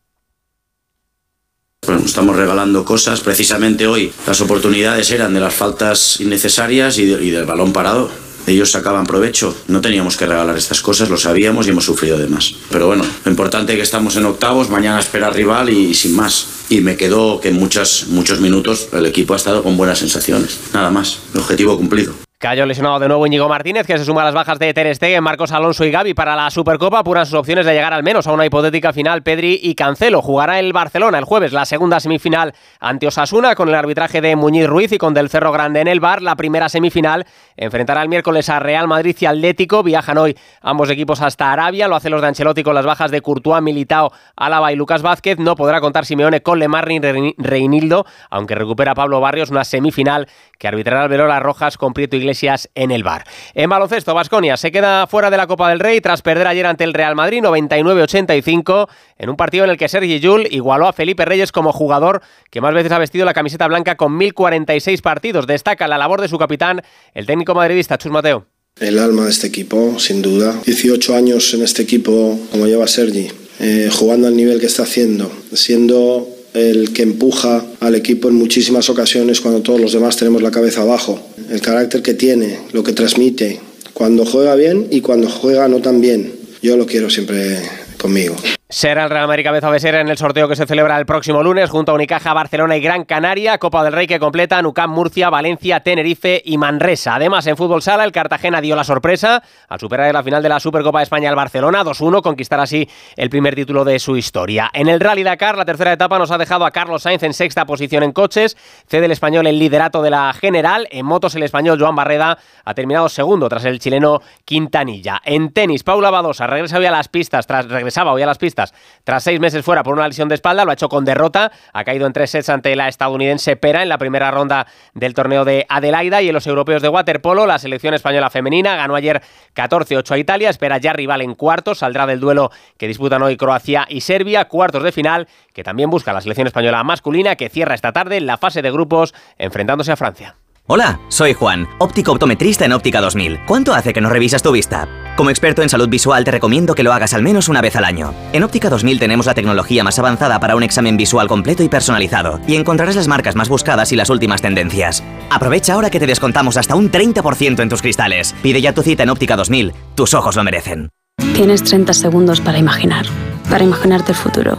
Bueno, 1.86 2.02
estamos 2.06 2.36
regalando 2.36 2.86
cosas. 2.86 3.20
Precisamente 3.20 3.88
hoy 3.88 4.12
las 4.26 4.40
oportunidades 4.42 5.12
eran 5.12 5.34
de 5.34 5.40
las 5.40 5.54
faltas 5.54 6.20
innecesarias 6.22 6.98
y, 6.98 7.06
del 7.06 7.46
balón 7.46 7.74
parado. 7.74 8.10
ellos 8.48 8.72
sacaban 8.72 9.06
provecho. 9.06 9.56
No 9.68 9.82
teníamos 9.82 10.16
que 10.16 10.26
regalar 10.26 10.58
estas 10.58 10.82
cosas, 10.82 11.10
lo 11.10 11.18
sabíamos 11.18 11.68
y 11.68 11.72
hemos 11.72 11.86
sufrido 11.86 12.18
de 12.18 12.28
más. 12.28 12.56
Pero 12.72 12.88
bueno, 12.88 13.06
lo 13.26 13.32
importante 13.32 13.74
es 13.74 13.78
que 13.78 13.84
estamos 13.84 14.16
en 14.16 14.26
octavos, 14.26 14.70
mañana 14.70 15.00
espera 15.00 15.30
rival 15.30 15.70
y 15.70 15.94
sin 15.94 16.16
más. 16.16 16.48
Y 16.70 16.82
me 16.82 16.96
quedó 16.96 17.42
que 17.42 17.50
en 17.50 17.56
muchos, 17.56 18.08
muchos 18.08 18.40
minutos 18.40 18.88
el 18.94 19.06
equipo 19.06 19.34
ha 19.34 19.38
estado 19.38 19.62
con 19.62 19.76
buenas 19.76 20.00
sensaciones. 20.00 20.60
Nada 20.74 20.90
más, 20.90 21.20
objetivo 21.36 21.78
cumplido. 21.78 22.23
Cayó 22.44 22.66
lesionado 22.66 23.00
de 23.00 23.08
nuevo 23.08 23.26
Íñigo 23.26 23.48
Martínez, 23.48 23.88
que 23.88 23.98
se 23.98 24.04
suma 24.04 24.22
a 24.22 24.26
las 24.26 24.34
bajas 24.34 24.60
de 24.60 24.74
Ter 24.74 24.94
Stegen, 24.94 25.24
Marcos 25.24 25.54
Alonso 25.54 25.86
y 25.86 25.92
Gaby 25.92 26.14
para 26.14 26.36
la 26.36 26.50
Supercopa. 26.50 27.00
Apuran 27.00 27.26
sus 27.26 27.36
opciones 27.36 27.66
de 27.66 27.74
llegar 27.74 27.94
al 27.94 28.04
menos 28.04 28.28
a 28.28 28.34
una 28.34 28.46
hipotética 28.46 28.92
final. 28.92 29.24
Pedri 29.24 29.62
y 29.64 29.76
Cancelo 29.76 30.22
jugará 30.22 30.60
el 30.60 30.74
Barcelona 30.74 31.20
el 31.20 31.24
jueves, 31.24 31.54
la 31.54 31.64
segunda 31.64 32.02
semifinal 32.02 32.54
ante 32.82 33.08
Osasuna, 33.08 33.56
con 33.56 33.70
el 33.70 33.76
arbitraje 33.76 34.20
de 34.20 34.36
Muñiz 34.36 34.68
Ruiz 34.68 34.92
y 34.92 34.98
con 34.98 35.14
Del 35.14 35.30
Cerro 35.30 35.54
Grande 35.54 35.80
en 35.80 35.88
el 35.88 36.02
bar. 36.02 36.22
La 36.22 36.36
primera 36.36 36.68
semifinal 36.68 37.26
enfrentará 37.56 38.02
el 38.02 38.10
miércoles 38.10 38.50
a 38.50 38.60
Real 38.60 38.90
Madrid 38.90 39.16
y 39.22 39.26
Atlético. 39.26 39.82
Viajan 39.82 40.18
hoy 40.18 40.38
ambos 40.62 40.90
equipos 40.90 41.22
hasta 41.22 41.50
Arabia. 41.50 41.88
Lo 41.88 41.96
hacen 41.96 42.12
los 42.12 42.20
de 42.20 42.28
Ancelotti 42.28 42.62
con 42.62 42.76
las 42.76 42.86
bajas 42.86 43.10
de 43.10 43.22
Courtois, 43.22 43.64
Militao, 43.64 44.12
Álava 44.36 44.74
y 44.74 44.76
Lucas 44.76 45.02
Vázquez. 45.02 45.40
No 45.40 45.56
podrá 45.56 45.80
contar 45.80 46.06
Simeone 46.06 46.42
con 46.42 46.60
Lemar 46.60 46.90
ni 46.90 47.00
Reinildo, 47.38 48.06
aunque 48.30 48.54
recupera 48.54 48.96
Pablo 48.96 49.22
Barrios 49.22 49.50
una 49.50 49.64
semifinal 49.64 50.28
que 50.60 50.68
arbitrará 50.68 51.06
el 51.06 51.42
Rojas 51.42 51.78
con 51.78 51.94
Prieto 51.94 52.18
Iglesias 52.18 52.33
en 52.76 52.92
el 52.92 53.04
bar. 53.04 53.26
En 53.54 53.70
baloncesto, 53.70 54.14
Vasconia 54.14 54.58
se 54.58 54.72
queda 54.72 55.08
fuera 55.08 55.30
de 55.30 55.38
la 55.38 55.48
Copa 55.48 55.70
del 55.70 55.80
Rey 55.80 56.02
tras 56.02 56.22
perder 56.22 56.48
ayer 56.48 56.66
ante 56.66 56.84
el 56.84 56.94
Real 56.94 57.16
Madrid 57.16 57.42
99-85 57.44 58.88
en 59.18 59.30
un 59.30 59.36
partido 59.36 59.66
en 59.66 59.72
el 59.72 59.78
que 59.78 59.88
Sergi 59.88 60.20
Yul 60.20 60.48
igualó 60.52 60.88
a 60.88 60.94
Felipe 60.94 61.26
Reyes 61.26 61.52
como 61.52 61.72
jugador 61.72 62.22
que 62.50 62.62
más 62.62 62.74
veces 62.74 62.92
ha 62.92 63.00
vestido 63.00 63.26
la 63.26 63.34
camiseta 63.34 63.68
blanca 63.68 63.96
con 63.96 64.18
1046 64.18 65.02
partidos. 65.02 65.48
Destaca 65.48 65.88
la 65.88 65.98
labor 65.98 66.22
de 66.22 66.28
su 66.28 66.38
capitán, 66.38 66.82
el 67.14 67.26
técnico 67.26 67.56
madridista 67.56 67.98
Chus 67.98 68.12
Mateo. 68.12 68.46
El 68.80 68.98
alma 68.98 69.26
de 69.26 69.30
este 69.30 69.48
equipo, 69.48 70.00
sin 70.00 70.22
duda. 70.22 70.60
18 70.66 71.16
años 71.16 71.54
en 71.54 71.62
este 71.62 71.84
equipo, 71.84 72.40
como 72.52 72.66
lleva 72.66 72.88
Sergi, 72.88 73.30
eh, 73.60 73.90
jugando 73.92 74.28
al 74.28 74.36
nivel 74.36 74.60
que 74.60 74.66
está 74.66 74.84
haciendo, 74.84 75.32
siendo 75.54 76.28
el 76.54 76.94
que 76.94 77.04
empuja 77.04 77.66
al 77.80 77.96
equipo 77.96 78.30
en 78.30 78.36
muchísimas 78.36 78.90
ocasiones 78.90 79.42
cuando 79.42 79.62
todos 79.62 79.80
los 79.80 79.94
demás 79.94 80.18
tenemos 80.18 80.42
la 80.42 80.52
cabeza 80.52 80.82
abajo. 80.82 81.20
El 81.50 81.62
carácter 81.62 82.02
que 82.02 82.14
tiene, 82.14 82.60
lo 82.72 82.84
que 82.84 82.94
transmite, 82.94 83.60
cuando 83.94 84.26
juega 84.26 84.56
bien 84.56 84.88
y 84.92 85.02
cuando 85.02 85.30
juega 85.30 85.68
no 85.68 85.82
tan 85.82 86.02
bien. 86.02 86.34
Yo 86.62 86.78
lo 86.78 86.86
quiero 86.86 87.10
siempre 87.10 87.60
conmigo. 87.98 88.36
Será 88.74 89.04
el 89.04 89.12
Real 89.12 89.28
Madrid 89.28 89.44
cabeza 89.44 89.70
de 89.70 89.80
ser 89.80 89.94
en 89.94 90.10
el 90.10 90.18
sorteo 90.18 90.48
que 90.48 90.56
se 90.56 90.66
celebra 90.66 90.98
el 90.98 91.06
próximo 91.06 91.44
lunes 91.44 91.70
junto 91.70 91.92
a 91.92 91.96
Unicaja, 91.96 92.34
Barcelona 92.34 92.76
y 92.76 92.82
Gran 92.82 93.06
Canaria, 93.06 93.60
Copa 93.60 93.84
del 93.84 93.94
Rey 93.94 94.08
que 94.08 94.20
completa 94.20 94.60
Nucam, 94.64 94.90
Murcia, 94.90 95.30
Valencia, 95.30 95.82
Tenerife 95.82 96.42
y 96.44 96.58
Manresa. 96.58 97.14
Además, 97.14 97.46
en 97.46 97.56
fútbol 97.56 97.84
sala, 97.84 98.04
el 98.04 98.12
Cartagena 98.12 98.62
dio 98.62 98.76
la 98.76 98.84
sorpresa 98.84 99.44
al 99.70 99.80
superar 99.80 100.08
en 100.08 100.14
la 100.14 100.24
final 100.24 100.42
de 100.42 100.50
la 100.50 100.60
Supercopa 100.60 100.98
de 100.98 101.04
España 101.04 101.30
al 101.30 101.36
Barcelona 101.36 101.84
2-1, 101.84 102.24
conquistar 102.24 102.60
así 102.60 102.90
el 103.16 103.30
primer 103.30 103.54
título 103.54 103.86
de 103.86 104.00
su 104.00 104.18
historia. 104.18 104.72
En 104.74 104.90
el 104.90 105.00
Rally 105.00 105.22
Dakar, 105.22 105.56
la 105.56 105.66
tercera 105.66 105.94
etapa 105.94 106.18
nos 106.18 106.32
ha 106.32 106.40
dejado 106.40 106.66
a 106.66 106.72
Carlos 106.72 107.04
Sainz 107.04 107.22
en 107.22 107.36
sexta 107.36 107.68
posición 107.68 108.02
en 108.02 108.12
coches, 108.12 108.58
cede 108.88 109.06
el 109.06 109.12
español 109.12 109.46
el 109.46 109.60
liderato 109.60 110.02
de 110.02 110.10
la 110.10 110.34
general, 110.34 110.88
en 110.90 111.06
motos 111.06 111.36
el 111.36 111.44
español 111.44 111.78
Joan 111.80 111.96
Barreda 111.96 112.40
ha 112.66 112.74
terminado 112.74 113.08
segundo 113.08 113.48
tras 113.50 113.66
el 113.66 113.78
chileno 113.78 114.22
Quintanilla. 114.46 115.22
En 115.24 115.54
tenis, 115.54 115.84
Paula 115.84 116.10
Badosa 116.10 116.48
regresa 116.48 116.80
hoy 116.80 116.88
a 116.88 116.92
las 116.92 117.08
pistas, 117.08 117.46
tras, 117.46 117.68
regresaba 117.68 118.14
hoy 118.14 118.24
a 118.24 118.26
las 118.26 118.40
pistas 118.40 118.63
tras 119.04 119.24
seis 119.24 119.40
meses 119.40 119.66
fuera 119.66 119.84
por 119.84 119.94
una 119.94 120.08
lesión 120.08 120.30
de 120.30 120.36
espalda, 120.36 120.64
lo 120.64 120.72
ha 120.72 120.76
hecho 120.76 120.90
con 120.90 121.06
derrota, 121.06 121.52
ha 121.74 121.84
caído 121.84 122.06
en 122.08 122.14
tres 122.14 122.30
sets 122.32 122.50
ante 122.50 122.76
la 122.76 122.88
estadounidense 122.88 123.56
Pera 123.56 123.84
en 123.84 123.90
la 123.90 123.98
primera 123.98 124.32
ronda 124.32 124.68
del 124.94 125.14
torneo 125.14 125.46
de 125.46 125.66
Adelaida 125.70 126.22
y 126.22 126.28
en 126.30 126.34
los 126.34 126.48
europeos 126.48 126.82
de 126.82 126.90
waterpolo, 126.90 127.46
la 127.46 127.60
selección 127.60 127.94
española 127.94 128.30
femenina 128.30 128.76
ganó 128.76 128.96
ayer 128.96 129.22
14-8 129.56 130.12
a 130.12 130.18
Italia, 130.18 130.50
espera 130.50 130.78
ya 130.78 130.94
rival 130.94 131.22
en 131.22 131.36
cuartos, 131.36 131.80
saldrá 131.80 132.06
del 132.06 132.20
duelo 132.20 132.52
que 132.78 132.88
disputan 132.88 133.22
hoy 133.22 133.38
Croacia 133.38 133.86
y 133.90 134.02
Serbia, 134.02 134.46
cuartos 134.46 134.84
de 134.84 134.92
final 134.92 135.28
que 135.54 135.64
también 135.64 135.90
busca 135.90 136.14
la 136.14 136.22
selección 136.22 136.48
española 136.48 136.84
masculina 136.84 137.36
que 137.36 137.50
cierra 137.50 137.76
esta 137.76 137.92
tarde 137.92 138.20
la 138.22 138.38
fase 138.38 138.62
de 138.62 138.72
grupos 138.72 139.14
enfrentándose 139.38 139.92
a 139.92 139.96
Francia. 139.96 140.36
Hola, 140.66 141.00
soy 141.10 141.34
Juan, 141.34 141.68
óptico 141.80 142.14
optometrista 142.14 142.66
en 142.66 142.72
Óptica 142.72 143.02
2000. 143.02 143.46
¿Cuánto 143.46 143.74
hace 143.74 143.92
que 143.92 144.00
no 144.00 144.10
revisas 144.10 144.42
tu 144.42 144.52
vista? 144.52 144.88
Como 145.16 145.30
experto 145.30 145.62
en 145.62 145.70
salud 145.70 145.90
visual 145.90 146.24
te 146.24 146.32
recomiendo 146.32 146.74
que 146.74 146.82
lo 146.82 146.92
hagas 146.92 147.14
al 147.14 147.22
menos 147.22 147.48
una 147.48 147.62
vez 147.62 147.76
al 147.76 147.86
año. 147.86 148.16
En 148.32 148.44
Óptica 148.44 148.70
2000 148.70 148.98
tenemos 148.98 149.28
la 149.28 149.36
tecnología 149.36 149.84
más 149.84 150.00
avanzada 150.00 150.40
para 150.40 150.56
un 150.56 150.64
examen 150.64 150.98
visual 150.98 151.28
completo 151.28 151.62
y 151.62 151.70
personalizado, 151.70 152.40
y 152.48 152.56
encontrarás 152.56 152.96
las 152.96 153.08
marcas 153.08 153.36
más 153.36 153.48
buscadas 153.48 153.92
y 153.92 153.96
las 153.96 154.10
últimas 154.10 154.42
tendencias. 154.42 155.04
Aprovecha 155.30 155.74
ahora 155.74 155.92
que 155.92 156.00
te 156.00 156.08
descontamos 156.08 156.58
hasta 156.58 156.74
un 156.74 156.92
30% 156.92 157.62
en 157.62 157.70
tus 157.70 157.84
cristales. 157.84 158.34
Pide 158.42 158.60
ya 158.60 158.74
tu 158.74 158.82
cita 158.82 159.04
en 159.04 159.10
Óptica 159.10 159.36
2000, 159.36 159.74
tus 159.94 160.16
ojos 160.16 160.36
lo 160.36 160.44
merecen. 160.44 160.90
Tienes 161.36 161.64
30 161.64 161.94
segundos 161.94 162.42
para 162.42 162.58
imaginar, 162.58 163.06
para 163.52 163.64
imaginarte 163.64 164.14
el 164.14 164.18
futuro, 164.18 164.58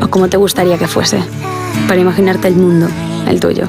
o 0.00 0.08
como 0.08 0.28
te 0.28 0.38
gustaría 0.38 0.78
que 0.78 0.88
fuese, 0.88 1.22
para 1.86 2.00
imaginarte 2.00 2.48
el 2.48 2.56
mundo, 2.56 2.88
el 3.28 3.40
tuyo 3.40 3.68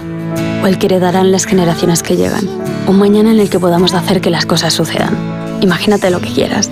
o 0.64 0.68
el 0.68 0.80
que 0.80 0.86
heredarán 0.86 1.34
las 1.34 1.46
generaciones 1.46 2.02
que 2.02 2.16
llegan. 2.16 2.48
Un 2.88 2.98
mañana 2.98 3.32
en 3.32 3.40
el 3.42 3.50
que 3.50 3.60
podamos 3.60 3.94
hacer 3.94 4.22
que 4.22 4.30
las 4.30 4.46
cosas 4.46 4.74
sucedan. 4.74 5.33
Imagínate 5.64 6.10
lo 6.10 6.20
que 6.20 6.28
quieras, 6.28 6.70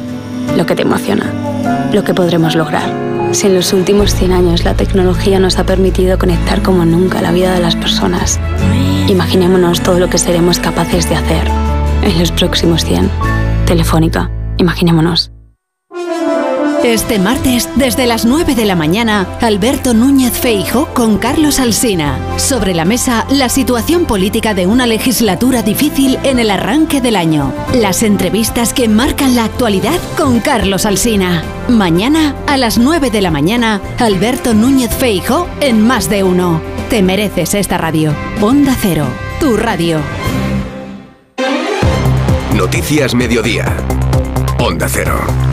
lo 0.58 0.66
que 0.66 0.76
te 0.76 0.82
emociona, 0.82 1.32
lo 1.94 2.04
que 2.04 2.14
podremos 2.14 2.56
lograr. 2.56 2.92
Si 3.32 3.48
en 3.48 3.56
los 3.56 3.72
últimos 3.72 4.14
100 4.14 4.34
años 4.34 4.66
la 4.66 4.74
tecnología 4.74 5.40
nos 5.40 5.58
ha 5.58 5.66
permitido 5.66 6.20
conectar 6.20 6.62
como 6.62 6.84
nunca 6.84 7.22
la 7.22 7.32
vida 7.32 7.54
de 7.54 7.62
las 7.62 7.78
personas, 7.78 8.38
imaginémonos 9.08 9.80
todo 9.80 9.98
lo 9.98 10.10
que 10.10 10.18
seremos 10.18 10.60
capaces 10.60 11.08
de 11.08 11.16
hacer 11.16 11.48
en 12.04 12.20
los 12.20 12.34
próximos 12.34 12.84
100. 12.84 13.10
Telefónica, 13.66 14.30
imaginémonos. 14.58 15.32
Este 16.84 17.20
martes, 17.20 17.70
desde 17.76 18.08
las 18.08 18.26
9 18.26 18.56
de 18.56 18.66
la 18.66 18.76
mañana, 18.76 19.28
Alberto 19.40 19.94
Núñez 19.94 20.34
Feijo 20.34 20.88
con 20.96 21.20
Carlos 21.20 21.60
Alsina. 21.60 22.18
Sobre 22.38 22.74
la 22.74 22.86
mesa, 22.86 23.28
la 23.30 23.50
situación 23.50 24.06
política 24.06 24.56
de 24.56 24.66
una 24.66 24.88
legislatura 24.88 25.62
difícil 25.62 26.18
en 26.24 26.40
el 26.40 26.50
arranque 26.50 27.00
del 27.00 27.18
año. 27.18 27.54
Las 27.76 28.02
entrevistas 28.02 28.74
que 28.74 28.88
marcan 28.88 29.36
la 29.36 29.46
actualidad 29.46 30.00
con 30.18 30.40
Carlos 30.40 30.88
Alsina. 30.88 31.44
Mañana, 31.70 32.36
a 32.48 32.58
las 32.58 32.80
9 32.80 33.12
de 33.12 33.22
la 33.22 33.30
mañana, 33.30 33.80
Alberto 34.00 34.56
Núñez 34.56 34.90
Feijo 34.92 35.48
en 35.60 35.86
Más 35.86 36.10
de 36.10 36.24
Uno. 36.24 36.62
Te 36.90 37.04
mereces 37.04 37.54
esta 37.54 37.78
radio. 37.78 38.14
Onda 38.42 38.76
Cero, 38.82 39.06
tu 39.40 39.56
radio. 39.56 40.00
Noticias 42.56 43.14
Mediodía. 43.14 43.78
Onda 44.58 44.88
Cero. 44.90 45.51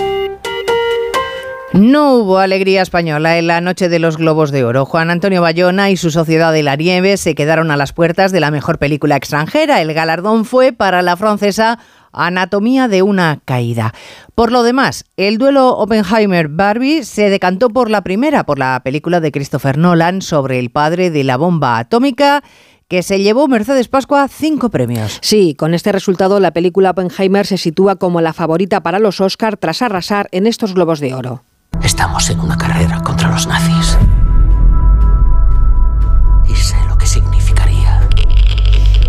No 1.79 2.15
hubo 2.15 2.39
alegría 2.39 2.83
española 2.83 3.39
en 3.39 3.47
la 3.47 3.61
noche 3.61 3.89
de 3.89 4.01
los 4.01 4.17
Globos 4.17 4.51
de 4.51 4.65
Oro. 4.65 4.85
Juan 4.85 5.11
Antonio 5.11 5.43
Bayona 5.43 5.91
y 5.91 5.97
su 5.97 6.11
Sociedad 6.11 6.53
de 6.53 6.65
la 6.65 6.75
Nieve 6.75 7.17
se 7.17 7.37
quedaron 7.37 7.71
a 7.71 7.77
las 7.77 7.93
puertas 7.93 8.33
de 8.33 8.41
la 8.41 8.51
mejor 8.51 8.79
película 8.79 9.15
extranjera. 9.15 9.81
El 9.81 9.95
galardón 9.95 10.45
fue 10.45 10.73
para 10.73 11.03
la 11.03 11.17
francesa 11.17 11.79
Anatomía 12.11 12.89
de 12.89 13.03
una 13.03 13.43
caída. 13.45 13.95
Por 14.35 14.51
lo 14.51 14.65
demás, 14.65 15.05
el 15.17 15.39
duelo 15.39 15.79
Oppenheimer-Barbie 15.79 17.05
se 17.05 17.31
decantó 17.31 17.71
por 17.71 17.91
la 17.91 18.03
primera, 18.03 18.45
por 18.45 18.59
la 18.59 18.81
película 18.83 19.21
de 19.21 19.31
Christopher 19.31 19.79
Nolan 19.79 20.21
sobre 20.21 20.59
el 20.59 20.71
padre 20.71 21.13
de 21.13 21.23
la 21.23 21.37
bomba 21.37 21.79
atómica 21.79 22.43
que 22.89 23.05
se 23.05 23.21
llevó 23.21 23.47
Mercedes 23.47 23.87
Pascua 23.87 24.27
cinco 24.27 24.71
premios. 24.71 25.21
Sí, 25.23 25.55
con 25.55 25.75
este 25.75 25.93
resultado 25.93 26.41
la 26.41 26.51
película 26.51 26.91
Oppenheimer 26.91 27.47
se 27.47 27.57
sitúa 27.57 27.95
como 27.97 28.21
la 28.21 28.33
favorita 28.33 28.83
para 28.83 28.99
los 28.99 29.21
Oscar 29.21 29.57
tras 29.57 29.81
arrasar 29.81 30.29
en 30.33 30.49
estos 30.49 30.75
globos 30.75 30.99
de 30.99 31.15
oro. 31.15 31.45
Estamos 31.83 32.29
en 32.31 32.41
una 32.41 32.57
carrera 32.57 33.01
contra 33.03 33.29
los 33.31 33.47
nazis. 33.47 33.99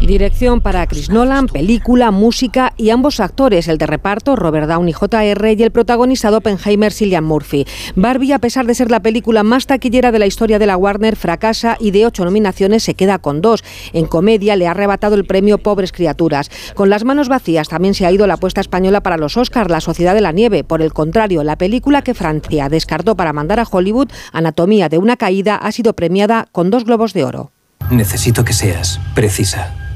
Dirección 0.09 0.59
para 0.61 0.87
Chris 0.87 1.11
Nolan, 1.11 1.45
película, 1.45 2.09
música 2.09 2.73
y 2.77 2.89
ambos 2.89 3.19
actores, 3.19 3.67
el 3.67 3.77
de 3.77 3.85
reparto 3.85 4.35
Robert 4.35 4.67
Downey 4.67 4.91
Jr. 4.91 5.55
y 5.55 5.61
el 5.61 5.69
protagonizado 5.69 6.37
Oppenheimer 6.37 6.91
Cillian 6.91 7.23
Murphy. 7.23 7.67
Barbie, 7.95 8.33
a 8.33 8.39
pesar 8.39 8.65
de 8.65 8.73
ser 8.73 8.89
la 8.89 9.01
película 9.01 9.43
más 9.43 9.67
taquillera 9.67 10.11
de 10.11 10.17
la 10.17 10.25
historia 10.25 10.57
de 10.57 10.65
la 10.65 10.77
Warner, 10.77 11.15
fracasa 11.15 11.77
y 11.79 11.91
de 11.91 12.07
ocho 12.07 12.25
nominaciones 12.25 12.81
se 12.81 12.95
queda 12.95 13.19
con 13.19 13.41
dos. 13.41 13.63
En 13.93 14.07
comedia 14.07 14.55
le 14.55 14.65
ha 14.65 14.71
arrebatado 14.71 15.13
el 15.13 15.25
premio 15.25 15.59
Pobres 15.59 15.91
Criaturas. 15.91 16.49
Con 16.73 16.89
las 16.89 17.03
manos 17.03 17.29
vacías 17.29 17.69
también 17.69 17.93
se 17.93 18.07
ha 18.07 18.11
ido 18.11 18.25
la 18.25 18.33
apuesta 18.33 18.61
española 18.61 19.03
para 19.03 19.17
los 19.17 19.37
Oscars, 19.37 19.69
La 19.69 19.79
Sociedad 19.79 20.15
de 20.15 20.21
la 20.21 20.31
Nieve. 20.31 20.63
Por 20.63 20.81
el 20.81 20.91
contrario, 20.91 21.43
la 21.43 21.55
película 21.55 22.01
que 22.01 22.15
Francia 22.15 22.67
descartó 22.67 23.15
para 23.15 23.31
mandar 23.31 23.59
a 23.59 23.67
Hollywood, 23.69 24.09
Anatomía 24.33 24.89
de 24.89 24.97
una 24.97 25.17
caída, 25.17 25.55
ha 25.55 25.71
sido 25.71 25.93
premiada 25.93 26.47
con 26.51 26.71
dos 26.71 26.85
globos 26.85 27.13
de 27.13 27.25
oro. 27.25 27.51
Necesito 27.91 28.43
que 28.43 28.53
seas 28.53 28.99
precisa. 29.13 29.88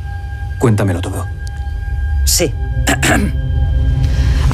Cuéntamelo 0.64 1.02
todo. 1.02 1.28
Sí. 2.24 2.54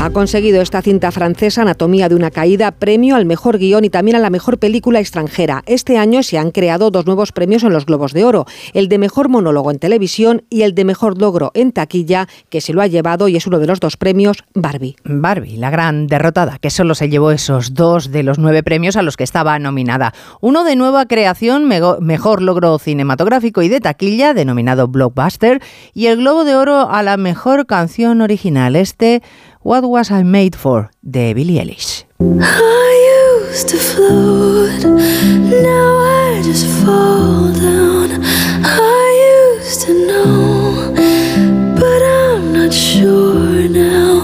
Ha 0.01 0.11
conseguido 0.11 0.61
esta 0.61 0.81
cinta 0.81 1.11
francesa, 1.11 1.63
Anatomía 1.63 2.07
de 2.07 2.15
una 2.15 2.31
caída, 2.31 2.71
premio 2.71 3.17
al 3.17 3.25
mejor 3.25 3.57
guion 3.57 3.83
y 3.83 3.89
también 3.89 4.15
a 4.15 4.21
la 4.21 4.29
mejor 4.29 4.57
película 4.57 5.01
extranjera. 5.01 5.61
Este 5.65 5.97
año 5.97 6.23
se 6.23 6.37
han 6.37 6.51
creado 6.51 6.89
dos 6.89 7.05
nuevos 7.05 7.33
premios 7.33 7.63
en 7.63 7.73
los 7.73 7.85
Globos 7.85 8.13
de 8.13 8.23
Oro, 8.23 8.45
el 8.73 8.87
de 8.87 8.97
mejor 8.97 9.27
monólogo 9.27 9.71
en 9.71 9.77
televisión 9.77 10.43
y 10.49 10.61
el 10.61 10.73
de 10.73 10.85
mejor 10.85 11.19
logro 11.19 11.51
en 11.53 11.73
taquilla, 11.73 12.29
que 12.49 12.61
se 12.61 12.71
lo 12.71 12.81
ha 12.81 12.87
llevado 12.87 13.27
y 13.27 13.35
es 13.35 13.45
uno 13.45 13.59
de 13.59 13.67
los 13.67 13.81
dos 13.81 13.97
premios 13.97 14.45
Barbie. 14.53 14.95
Barbie, 15.03 15.57
la 15.57 15.69
gran 15.69 16.07
derrotada, 16.07 16.59
que 16.59 16.69
solo 16.69 16.95
se 16.95 17.09
llevó 17.09 17.31
esos 17.31 17.73
dos 17.73 18.09
de 18.09 18.23
los 18.23 18.39
nueve 18.39 18.63
premios 18.63 18.95
a 18.95 19.01
los 19.01 19.17
que 19.17 19.25
estaba 19.25 19.59
nominada. 19.59 20.13
Uno 20.39 20.63
de 20.63 20.77
nueva 20.77 21.07
creación, 21.07 21.67
mejor 21.67 22.41
logro 22.41 22.79
cinematográfico 22.79 23.63
y 23.63 23.67
de 23.67 23.81
taquilla, 23.81 24.33
denominado 24.33 24.87
Blockbuster, 24.87 25.61
y 25.93 26.05
el 26.05 26.19
Globo 26.19 26.45
de 26.45 26.55
Oro 26.55 26.89
a 26.89 27.03
la 27.03 27.17
mejor 27.17 27.65
canción 27.65 28.21
original. 28.21 28.77
Este 28.77 29.21
What 29.69 29.83
Was 29.83 30.09
I 30.09 30.23
Made 30.23 30.55
For 30.55 30.89
de 31.03 31.31
Billie 31.35 31.59
Eilish. 31.59 32.03
I 32.41 33.45
used 33.51 33.69
to 33.69 33.77
float, 33.77 34.83
now 34.83 35.89
I 35.99 36.41
just 36.43 36.65
fall 36.83 37.53
down. 37.53 38.19
I 38.65 39.57
used 39.61 39.81
to 39.83 39.93
know, 40.07 40.91
but 41.79 42.01
I'm 42.01 42.51
not 42.51 42.73
sure 42.73 43.69
now 43.69 44.18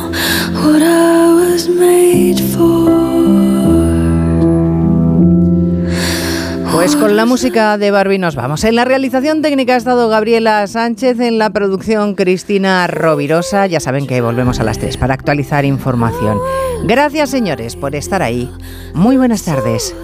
Pues 6.85 6.97
con 6.97 7.17
la 7.17 7.25
música 7.25 7.79
de 7.79 7.89
Barbie 7.89 8.19
nos 8.19 8.35
vamos. 8.35 8.63
En 8.63 8.75
la 8.75 8.85
realización 8.85 9.41
técnica 9.41 9.73
ha 9.73 9.77
estado 9.77 10.07
Gabriela 10.07 10.67
Sánchez, 10.67 11.19
en 11.19 11.39
la 11.39 11.49
producción 11.49 12.13
Cristina 12.13 12.85
Rovirosa. 12.85 13.65
Ya 13.65 13.79
saben 13.79 14.05
que 14.05 14.21
volvemos 14.21 14.59
a 14.59 14.63
las 14.63 14.77
3 14.77 14.95
para 14.97 15.15
actualizar 15.15 15.65
información. 15.65 16.37
Gracias 16.83 17.31
señores 17.31 17.75
por 17.75 17.95
estar 17.95 18.21
ahí. 18.21 18.51
Muy 18.93 19.17
buenas 19.17 19.41
tardes. 19.41 19.95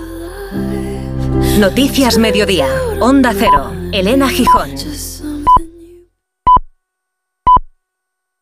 Noticias 1.60 2.18
Mediodía. 2.18 2.66
Onda 3.00 3.32
Cero. 3.38 3.72
Elena 3.92 4.28
Gijón. 4.28 4.72